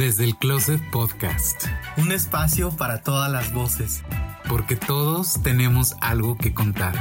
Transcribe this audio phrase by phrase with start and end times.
[0.00, 1.66] Desde el Closet Podcast.
[1.98, 4.02] Un espacio para todas las voces.
[4.48, 6.94] Porque todos tenemos algo que contar.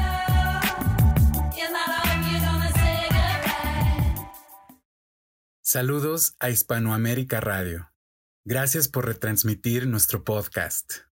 [5.61, 7.89] Saludos a Hispanoamérica Radio.
[8.43, 11.08] Gracias por retransmitir nuestro podcast.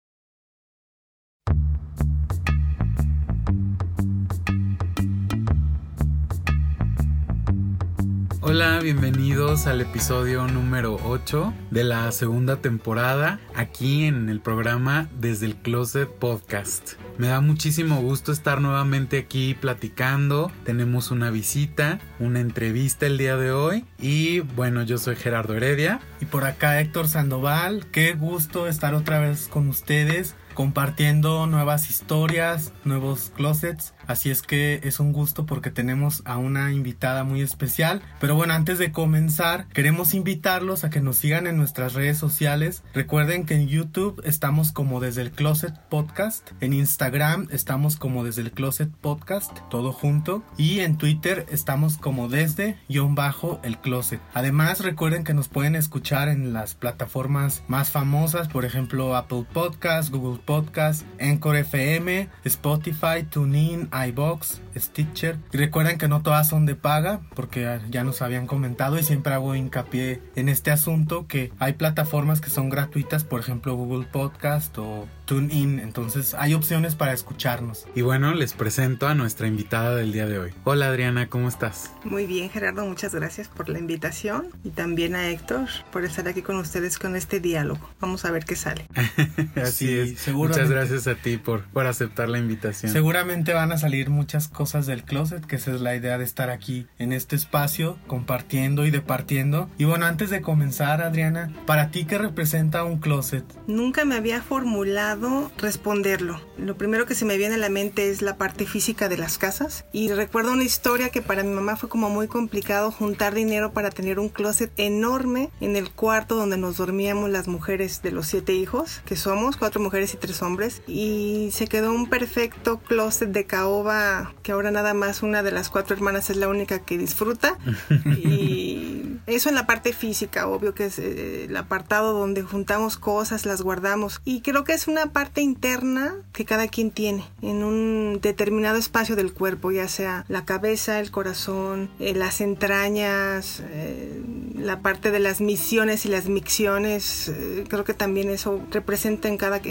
[8.46, 15.46] Hola, bienvenidos al episodio número 8 de la segunda temporada aquí en el programa Desde
[15.46, 16.96] el Closet Podcast.
[17.18, 20.52] Me da muchísimo gusto estar nuevamente aquí platicando.
[20.66, 26.02] Tenemos una visita, una entrevista el día de hoy y bueno, yo soy Gerardo Heredia.
[26.20, 32.74] Y por acá Héctor Sandoval, qué gusto estar otra vez con ustedes compartiendo nuevas historias,
[32.84, 33.94] nuevos closets.
[34.08, 38.02] Así es que es un gusto porque tenemos a una invitada muy especial.
[38.20, 42.84] Pero bueno, antes de comenzar, queremos invitarlos a que nos sigan en nuestras redes sociales.
[42.94, 46.52] Recuerden que en YouTube estamos como desde el Closet Podcast.
[46.62, 50.44] En Instagram estamos como desde el Closet Podcast, todo junto.
[50.58, 54.22] Y en Twitter estamos como desde guion bajo el Closet.
[54.34, 60.10] Además, recuerden que nos pueden escuchar en las plataformas más famosas, por ejemplo Apple Podcast,
[60.10, 65.38] Google Podcast, Encore FM, Spotify, TuneIn, iBox, Stitcher.
[65.52, 69.34] Y recuerden que no todas son de paga, porque ya nos habían comentado y siempre
[69.34, 74.78] hago hincapié en este asunto que hay plataformas que son gratuitas, por ejemplo Google Podcast
[74.78, 77.86] o TuneIn, entonces hay opciones para escucharnos.
[77.96, 80.54] Y bueno, les presento a nuestra invitada del día de hoy.
[80.64, 81.92] Hola Adriana, ¿cómo estás?
[82.04, 86.42] Muy bien Gerardo, muchas gracias por la invitación y también a Héctor por estar aquí
[86.42, 87.90] con ustedes con este diálogo.
[88.00, 88.88] Vamos a ver qué sale.
[89.56, 90.28] Así es.
[90.34, 92.92] Muchas gracias a ti por, por aceptar la invitación.
[92.92, 96.50] Seguramente van a salir muchas cosas del closet, que esa es la idea de estar
[96.50, 99.70] aquí en este espacio, compartiendo y departiendo.
[99.78, 103.44] Y bueno, antes de comenzar, Adriana, ¿para ti qué representa un closet?
[103.68, 106.40] Nunca me había formulado responderlo.
[106.58, 109.38] Lo primero que se me viene a la mente es la parte física de las
[109.38, 109.84] casas.
[109.92, 113.90] Y recuerdo una historia que para mi mamá fue como muy complicado juntar dinero para
[113.90, 118.54] tener un closet enorme en el cuarto donde nos dormíamos las mujeres de los siete
[118.54, 120.82] hijos, que somos cuatro mujeres y tres hombres.
[120.88, 125.70] Y se quedó un perfecto closet de caoba que ahora nada más una de las
[125.70, 127.58] cuatro hermanas es la única que disfruta.
[128.06, 133.46] y eso en la parte física, obvio que es eh, el apartado donde juntamos cosas,
[133.46, 134.22] las guardamos.
[134.26, 139.16] Y creo que es una parte interna que cada quien tiene en un determinado espacio
[139.16, 144.22] del cuerpo, ya sea la cabeza, el corazón, eh, las entrañas, eh,
[144.56, 147.32] la parte de las misiones y las micciones.
[147.68, 149.62] creo que también eso representa en cada,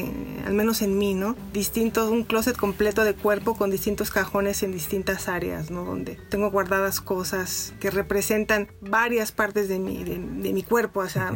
[0.47, 1.37] al menos en mí, ¿no?
[1.53, 5.85] Distintos, un closet completo de cuerpo con distintos cajones en distintas áreas, ¿no?
[5.85, 10.19] Donde tengo guardadas cosas que representan varias partes de mi, de,
[10.53, 11.33] mi cuerpo, o sea,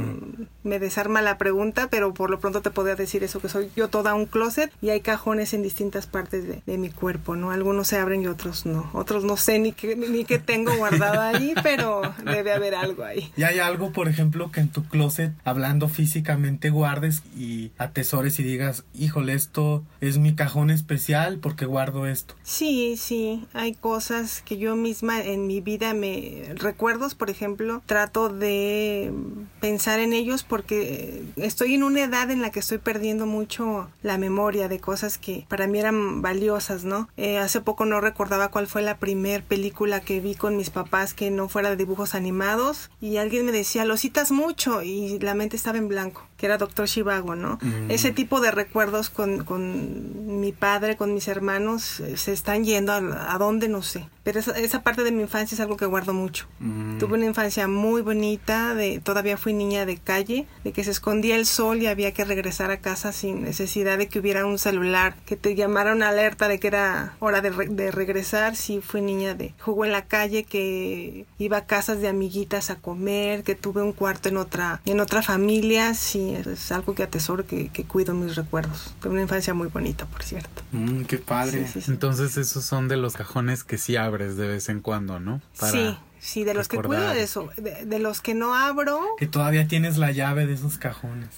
[0.62, 3.88] me desarma la pregunta, pero por lo pronto te podría decir eso, que soy yo
[3.88, 7.50] toda un closet y hay cajones en distintas partes de, de mi cuerpo, ¿no?
[7.50, 8.90] Algunos se abren y otros no.
[8.92, 13.32] Otros no sé ni qué, ni qué tengo guardado ahí, pero debe haber algo ahí.
[13.36, 18.42] ¿Y hay algo, por ejemplo, que en tu closet, hablando físicamente, guardes y atesores y
[18.42, 22.34] digas, híjole, esto es mi cajón especial porque guardo esto?
[22.42, 28.28] Sí, sí, hay cosas que yo misma en mi vida me recuerdos, por ejemplo, trato
[28.28, 29.12] de
[29.60, 34.18] pensar en ellos porque estoy en una edad en la que estoy perdiendo mucho la
[34.18, 37.08] memoria de cosas que para mí eran valiosas, ¿no?
[37.16, 41.14] Eh, hace poco no recordaba cuál fue la primer película que vi con mis papás
[41.14, 45.34] que no fuera de dibujos animados y alguien me decía, lo citas mucho y la
[45.34, 47.58] mente estaba en blanco, que era Doctor Shivago, ¿no?
[47.62, 47.90] Mm.
[47.90, 52.92] Ese tipo de recuerdos con, con, mi padre, con mis hermanos, eh, se están yendo
[52.92, 54.08] a, a dónde, no sé.
[54.22, 56.46] Pero esa, esa, parte de mi infancia es algo que guardo mucho.
[56.58, 56.98] Mm.
[56.98, 61.36] Tuve una infancia muy bonita, de, todavía fui niña de calle, de que se escondía
[61.36, 65.14] el sol y había que regresar a casa sin necesidad de que hubiera un celular,
[65.26, 68.56] que te llamara una alerta de que era hora de, de regresar.
[68.56, 72.76] Sí, fui niña de jugo en la calle, que iba a casas de amiguitas a
[72.76, 75.94] comer, que tuve un cuarto en otra, en otra familia.
[76.34, 78.94] Es algo que atesoro, que, que cuido mis recuerdos.
[79.00, 80.62] Tuve una infancia muy bonita, por cierto.
[80.72, 81.66] Mm, qué padre.
[81.66, 81.90] Sí, sí, sí.
[81.90, 85.40] Entonces esos son de los cajones que sí abren de vez en cuando, ¿no?
[85.58, 89.00] Para sí, sí, de los que cuido de eso, de, los que no abro.
[89.18, 91.28] Que todavía tienes la llave de esos cajones.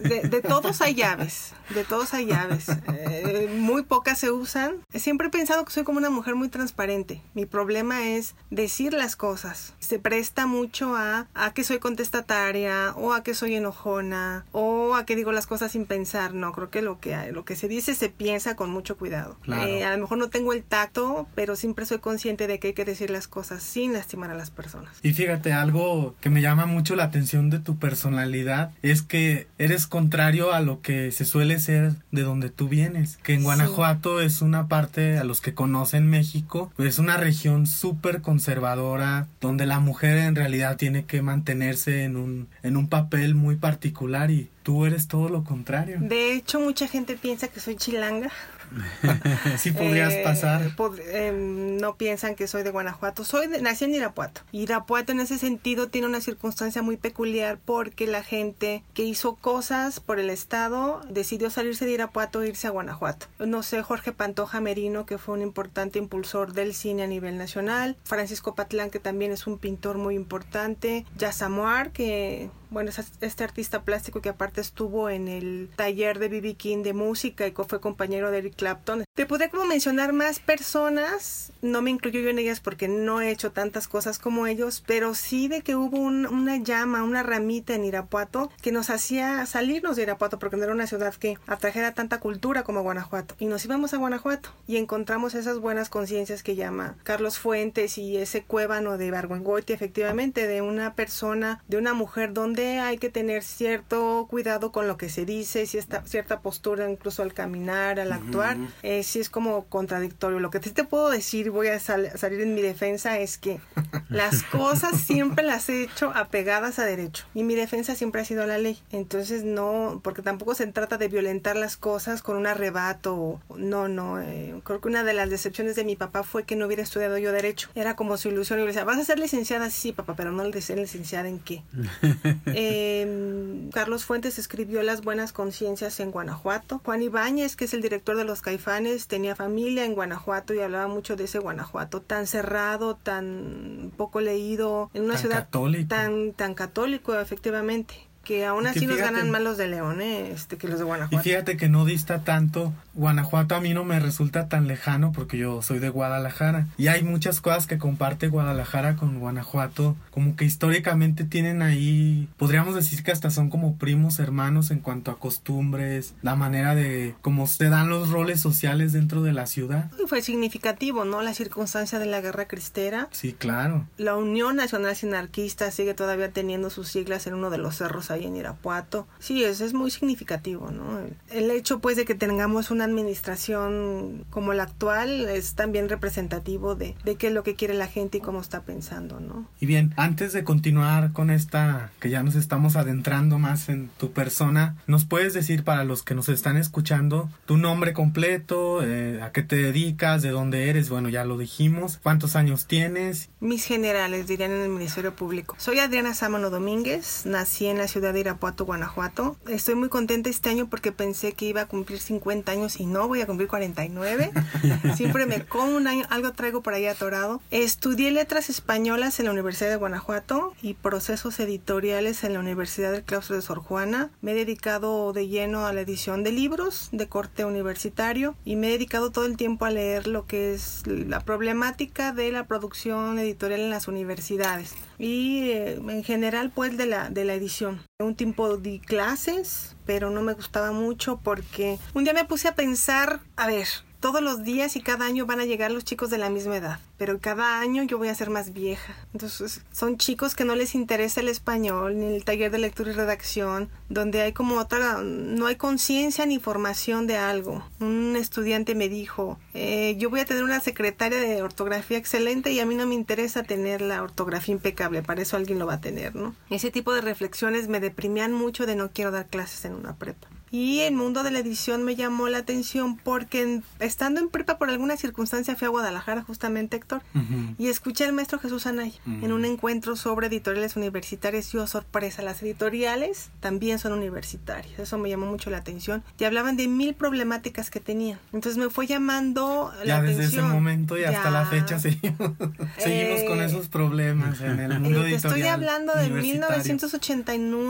[0.00, 2.66] De, todos hay llaves, de todos hay llaves.
[2.94, 4.76] Eh, muy pocas se usan.
[4.94, 7.22] Siempre he pensado que soy como una mujer muy transparente.
[7.34, 9.74] Mi problema es decir las cosas.
[9.78, 15.04] Se presta mucho a, a que soy contestataria o a que soy enojona o a
[15.04, 16.34] que digo las cosas sin pensar.
[16.34, 19.36] No, creo que lo que, lo que se dice se piensa con mucho cuidado.
[19.42, 19.66] Claro.
[19.66, 22.74] Eh, a lo mejor no tengo el tacto, pero siempre soy consciente de que hay
[22.74, 24.92] que decir las cosas sin las lastimar a las personas.
[25.02, 29.86] Y fíjate, algo que me llama mucho la atención de tu personalidad es que eres
[29.86, 34.42] contrario a lo que se suele ser de donde tú vienes, que en Guanajuato es
[34.42, 40.18] una parte, a los que conocen México, es una región súper conservadora, donde la mujer
[40.18, 45.08] en realidad tiene que mantenerse en un, en un papel muy particular y tú eres
[45.08, 45.98] todo lo contrario.
[46.00, 48.30] De hecho, mucha gente piensa que soy chilanga.
[49.58, 50.76] sí podrías Eh, pasar.
[50.76, 53.24] pod- em, no piensan que soy de Guanajuato.
[53.24, 54.42] Soy de- nací en Irapuato.
[54.52, 60.00] Irapuato en ese sentido tiene una circunstancia muy peculiar porque la gente que hizo cosas
[60.00, 63.26] por el estado decidió salirse de Irapuato e irse a Guanajuato.
[63.38, 67.96] No sé, Jorge Pantoja Merino, que fue un importante impulsor del cine a nivel nacional.
[68.04, 71.04] Francisco Patlán, que también es un pintor muy importante.
[71.18, 76.54] Yasamuar, que bueno, es este artista plástico que aparte estuvo en el taller de B.B.
[76.54, 79.04] King de música y fue compañero de Eric Clapton.
[79.14, 83.30] Te podría como mencionar más personas, no me incluyo yo en ellas porque no he
[83.30, 87.74] hecho tantas cosas como ellos, pero sí de que hubo un- una llama, una ramita
[87.74, 91.92] en Irapuato que nos hacía salirnos de Irapuato porque no era una ciudad que atrajera
[91.92, 93.34] tanta cultura como Guanajuato.
[93.38, 98.16] Y nos íbamos a Guanajuato y encontramos esas buenas conciencias que llama Carlos Fuentes y
[98.16, 103.42] ese cuébano de Barguengoiti, efectivamente, de una persona, de una mujer donde hay que tener
[103.42, 108.12] cierto cuidado con lo que se dice, si está, cierta postura incluso al caminar, al
[108.12, 110.38] actuar, eh, sí es como contradictorio.
[110.40, 113.60] Lo que sí te puedo decir, voy a sal- salir en mi defensa, es que
[114.08, 118.46] las cosas siempre las he hecho apegadas a derecho y mi defensa siempre ha sido
[118.46, 118.78] la ley.
[118.90, 123.40] Entonces no, porque tampoco se trata de violentar las cosas con un arrebato.
[123.56, 124.20] No, no.
[124.20, 127.18] eh, creo que una de las decepciones de mi papá fue que no hubiera estudiado
[127.18, 127.68] yo derecho.
[127.74, 129.70] Era como su ilusión y le decía, ¿vas a ser licenciada?
[129.70, 131.62] Sí, papá, pero no le decía licenciada en qué.
[132.54, 136.80] Eh, Carlos Fuentes escribió Las Buenas Conciencias en Guanajuato.
[136.84, 140.88] Juan Ibáñez, que es el director de Los Caifanes, tenía familia en Guanajuato y hablaba
[140.88, 145.88] mucho de ese Guanajuato tan cerrado, tan poco leído, en una Tan ciudad católico.
[145.88, 147.94] tan tan católico, efectivamente.
[148.24, 150.30] Que aún Y que así nos fíjate- ganan más los de León, ¿eh?
[150.32, 151.22] este, que los de Y Guanajuato.
[151.24, 152.72] fíjate que no dista tanto.
[152.94, 156.66] Guanajuato a mí no me resulta tan lejano porque yo soy de Guadalajara.
[156.76, 159.96] Y hay muchas cosas que comparte Guadalajara con Guanajuato.
[160.10, 165.10] Como que históricamente tienen ahí, podríamos decir que hasta son como primos hermanos en cuanto
[165.10, 169.90] a costumbres, la manera de cómo se dan los roles sociales dentro de la ciudad.
[170.02, 171.22] Y Fue significativo, ¿no?
[171.22, 173.08] La circunstancia de la guerra cristera.
[173.10, 173.86] Sí, claro.
[173.96, 178.26] La Unión Nacional Sinarquista sigue todavía teniendo sus siglas en uno de los cerros ahí
[178.26, 179.06] en Irapuato.
[179.18, 181.00] Sí, eso es muy significativo, ¿no?
[181.30, 186.94] El hecho, pues, de que tengamos una administración como la actual es también representativo de,
[187.04, 189.46] de qué es lo que quiere la gente y cómo está pensando, ¿no?
[189.60, 194.12] Y bien, antes de continuar con esta, que ya nos estamos adentrando más en tu
[194.12, 199.32] persona, ¿nos puedes decir para los que nos están escuchando tu nombre completo, eh, a
[199.32, 200.88] qué te dedicas, de dónde eres?
[200.88, 201.98] Bueno, ya lo dijimos.
[202.02, 203.30] ¿Cuántos años tienes?
[203.40, 205.54] Mis generales dirían en el Ministerio Público.
[205.58, 209.36] Soy Adriana Sámano Domínguez, nací en la ciudad de Irapuato, Guanajuato.
[209.46, 213.06] Estoy muy contenta este año porque pensé que iba a cumplir 50 años y no,
[213.06, 214.32] voy a cumplir 49.
[214.96, 217.40] Siempre me como un año, algo traigo por ahí atorado.
[217.50, 223.04] Estudié letras españolas en la Universidad de Guanajuato y procesos editoriales en la Universidad del
[223.04, 224.10] Claustro de Sor Juana.
[224.20, 228.68] Me he dedicado de lleno a la edición de libros de corte universitario y me
[228.68, 233.18] he dedicado todo el tiempo a leer lo que es la problemática de la producción
[233.18, 237.82] editorial en las universidades y eh, en general pues de la, de la edición.
[237.98, 242.54] Un tiempo di clases, pero no me gustaba mucho porque un día me puse a
[242.54, 243.68] pensar, a ver,
[244.02, 246.80] todos los días y cada año van a llegar los chicos de la misma edad,
[246.98, 248.94] pero cada año yo voy a ser más vieja.
[249.14, 252.94] Entonces son chicos que no les interesa el español, ni el taller de lectura y
[252.94, 257.64] redacción, donde hay como otra, no hay conciencia ni formación de algo.
[257.78, 262.58] Un estudiante me dijo, eh, yo voy a tener una secretaria de ortografía excelente y
[262.58, 265.80] a mí no me interesa tener la ortografía impecable, para eso alguien lo va a
[265.80, 266.34] tener, ¿no?
[266.50, 270.31] Ese tipo de reflexiones me deprimían mucho de no quiero dar clases en una prepa.
[270.52, 274.58] Y el mundo de la edición me llamó la atención porque en- estando en prepa
[274.58, 277.54] por alguna circunstancia fui a Guadalajara justamente, Héctor, Ujú.
[277.58, 279.24] y escuché al maestro Jesús Anaya Mm.
[279.24, 284.78] en un encuentro sobre editoriales universitarias y oh sorpresa, las editoriales también son universitarias.
[284.78, 286.04] Eso me llamó mucho la atención.
[286.18, 288.18] Y hablaban de mil problemáticas que tenían.
[288.34, 291.48] Entonces me fue llamando la Ya desde ese momento y hasta la Ya.
[291.50, 292.32] fecha seguimos,
[292.78, 295.16] seguimos con Eh, esos problemas en el Eh, mundo te editorial.
[295.38, 296.52] estoy hablando de universitario.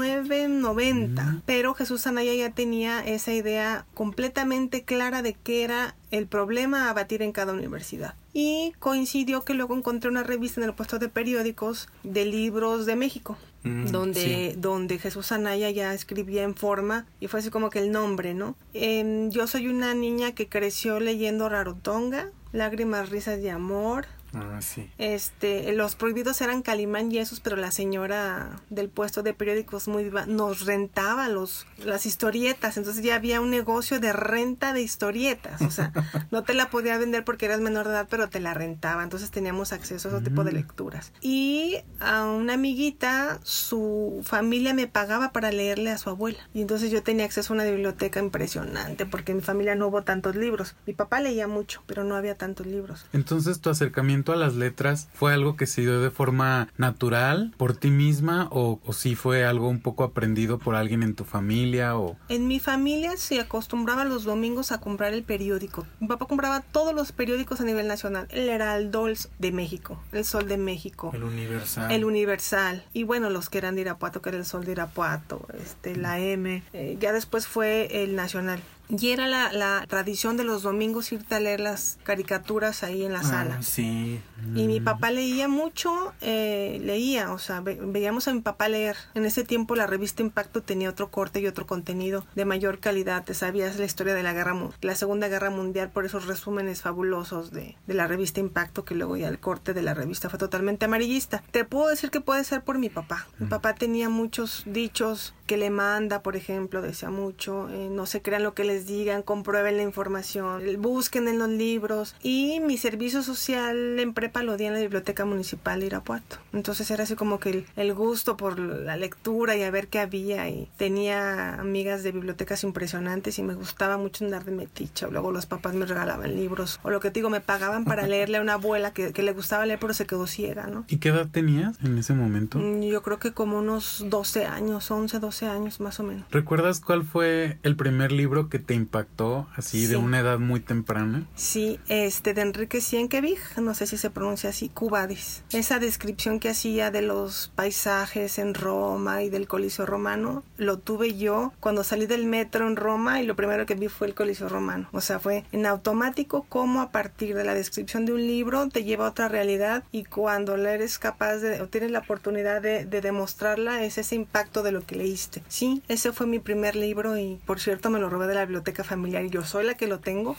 [0.02, 6.88] 1989-90, pero Jesús Anaya ya tenía esa idea completamente clara de qué era el problema
[6.88, 8.14] a batir en cada universidad.
[8.32, 12.96] Y coincidió que luego encontré una revista en el puesto de periódicos de libros de
[12.96, 14.20] México, Mm, donde,
[14.52, 14.58] sí.
[14.58, 18.56] donde Jesús Anaya ya escribía en forma y fue así como que el nombre, ¿no?
[18.74, 24.90] Em, yo soy una niña que creció leyendo Rarotonga, Lágrimas, Risas de Amor, Ah, sí.
[24.98, 30.08] Este, los prohibidos eran Calimán y esos, pero la señora del puesto de periódicos muy
[30.08, 35.60] va- nos rentaba los las historietas, entonces ya había un negocio de renta de historietas,
[35.62, 35.92] o sea,
[36.30, 39.30] no te la podía vender porque eras menor de edad, pero te la rentaba, entonces
[39.30, 41.12] teníamos acceso a ese tipo de lecturas.
[41.20, 46.90] Y a una amiguita, su familia me pagaba para leerle a su abuela, y entonces
[46.90, 50.76] yo tenía acceso a una biblioteca impresionante porque en mi familia no hubo tantos libros.
[50.86, 53.04] Mi papá leía mucho, pero no había tantos libros.
[53.12, 57.76] Entonces tu acercamiento a las letras fue algo que se dio de forma natural por
[57.76, 61.98] ti misma o, o sí fue algo un poco aprendido por alguien en tu familia
[61.98, 65.84] o En mi familia se acostumbraba los domingos a comprar el periódico.
[65.98, 68.28] Mi papá compraba todos los periódicos a nivel nacional.
[68.30, 68.92] El Heraldo
[69.38, 71.90] de México, El Sol de México, El Universal.
[71.90, 75.46] El Universal y bueno, los que eran de Irapuato, que era El Sol de Irapuato,
[75.60, 76.62] este, la M.
[76.72, 78.60] eh, ya después fue el Nacional.
[78.88, 83.12] Y era la, la tradición de los domingos irte a leer las caricaturas ahí en
[83.12, 83.62] la Ah, sala.
[83.62, 84.20] sí.
[84.56, 88.96] Y mi papá leía mucho, eh, leía, o sea, ve- veíamos a mi papá leer.
[89.14, 93.24] En ese tiempo la revista Impacto tenía otro corte y otro contenido de mayor calidad.
[93.24, 97.52] Te sabías la historia de la guerra, la Segunda Guerra Mundial por esos resúmenes fabulosos
[97.52, 100.86] de, de la revista Impacto, que luego ya el corte de la revista fue totalmente
[100.86, 101.42] amarillista.
[101.52, 103.28] Te puedo decir que puede ser por mi papá.
[103.38, 108.22] Mi papá tenía muchos dichos que le manda, por ejemplo, decía mucho, eh, no se
[108.22, 112.14] crean lo que les digan, comprueben la información, busquen en los libros.
[112.22, 116.36] Y mi servicio social en prepa lo di en la Biblioteca Municipal de Irapuato.
[116.52, 119.98] Entonces era así como que el, el gusto por la lectura y a ver qué
[120.00, 120.48] había.
[120.48, 125.08] Y tenía amigas de bibliotecas impresionantes y me gustaba mucho andar de meticha.
[125.08, 126.80] Luego los papás me regalaban libros.
[126.82, 129.32] O lo que te digo, me pagaban para leerle a una abuela que, que le
[129.32, 130.84] gustaba leer pero se quedó ciega, ¿no?
[130.88, 132.58] ¿Y qué edad tenías en ese momento?
[132.58, 136.24] Mm, Yo creo que como unos 12 años, 11, 12 años más o menos.
[136.30, 141.26] ¿Recuerdas cuál fue el primer libro que te impactó así de una edad muy temprana?
[141.34, 145.42] Sí, este de Enrique Sienkiewicz, no sé si se pronuncia así, Cubadis.
[145.52, 151.16] Esa descripción que hacía de los paisajes en Roma y del Coliseo Romano, lo tuve
[151.16, 154.48] yo cuando salí del metro en Roma y lo primero que vi fue el Coliseo
[154.48, 154.88] Romano.
[154.92, 158.84] O sea, fue en automático cómo a partir de la descripción de un libro te
[158.84, 162.84] lleva a otra realidad y cuando la eres capaz de, o tienes la oportunidad de,
[162.84, 165.42] de demostrarla, es ese impacto de lo que leíste.
[165.48, 168.84] Sí, ese fue mi primer libro y por cierto me lo robé de la biblioteca
[168.84, 170.36] familiar y yo soy la que lo tengo.